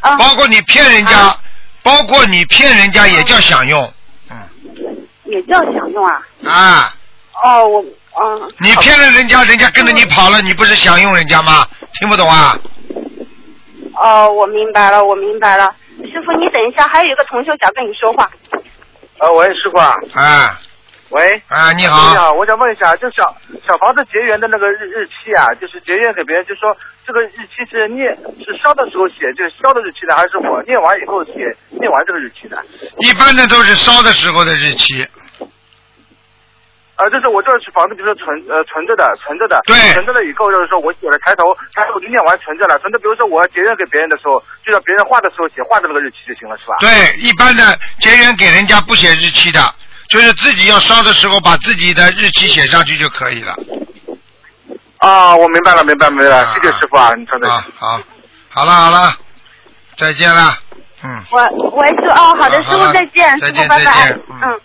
[0.00, 1.38] 啊包括你骗人家，
[1.82, 3.94] 包括你骗人家也叫享用
[4.28, 4.36] 嗯
[5.24, 6.22] 也叫享用啊？
[6.44, 6.94] 啊！
[7.42, 8.52] 哦，我嗯。
[8.60, 11.66] 你骗了人家，人家跟着你跑了，你不是想用人家吗？
[11.98, 12.56] 听不懂啊？
[13.94, 15.74] 哦，我明白了，我明白了。
[16.04, 18.24] 师傅，你等一下，还有一个同学想跟你说话。
[19.18, 19.94] 啊，喂，师傅啊。
[20.14, 20.58] 啊。
[21.10, 21.42] 喂。
[21.48, 22.10] 啊，你好。
[22.10, 23.22] 你好，我想问一下，就小
[23.68, 26.74] 小房子结缘的那个日日期啊，就是结缘给别人，就说
[27.06, 28.08] 这个日期是念
[28.40, 31.32] 是烧的时候写，就是烧的日期呢，还是我念完以后写
[31.70, 32.56] 念完这个日期的？
[32.98, 35.06] 一般的都是烧的时候的日期。
[36.96, 46.76] 呃，就是我这是房子，比如说存呃存着的，存着的，对存着的以后就是说我写了抬头，抬头我就念完存着了，存着，比如说我要结缘给别人的时候，就让别人画的时候写画的那个日期就行了，是吧？
[46.80, 49.60] 对，一般的结缘给人家不写日期的，
[50.08, 53.56] 就是自己要烧的时候把自己的日期写上去就可以了。
[54.98, 57.50] 啊，我明白了，明白明白了，谢谢师傅啊，你说的。
[57.50, 58.00] 啊，好，
[58.50, 59.16] 好了好了，
[59.96, 60.56] 再见了，
[61.02, 61.24] 嗯。
[61.32, 64.22] 喂喂，师哦，好的，师傅再见，再见师傅拜拜再见。
[64.28, 64.60] 嗯。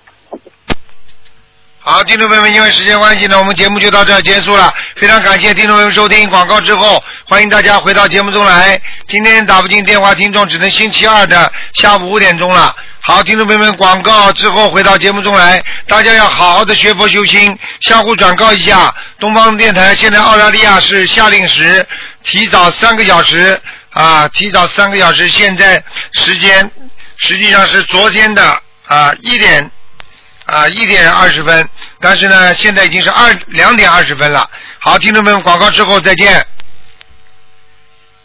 [1.90, 4.74] 好，听众朋友们，因为时间关系呢，我们节目就到这儿结束了。
[4.98, 8.78] 非常感谢听众朋友收听广告之后，欢迎大家回到节目中来。
[9.08, 12.76] 今天打不进电话，听众只能星期二的下午五点钟了。
[13.00, 18.94] 好，听众朋友们，广告之后回到节目中来，大家要好好的学佛修心，相互转告一下。
[19.18, 21.88] 东方电台现在澳大利亚是夏令时，
[22.22, 23.58] 提早三个小时
[23.92, 25.82] 啊，提早三个小时，现在
[26.12, 26.70] 时间
[27.16, 29.72] 实际上是昨天的啊一点
[30.48, 31.70] 啊，一点二十分，
[32.00, 34.50] 但是呢，现在已经是二两点二十分了。
[34.80, 36.45] 好，听众朋友们，广告之后再见。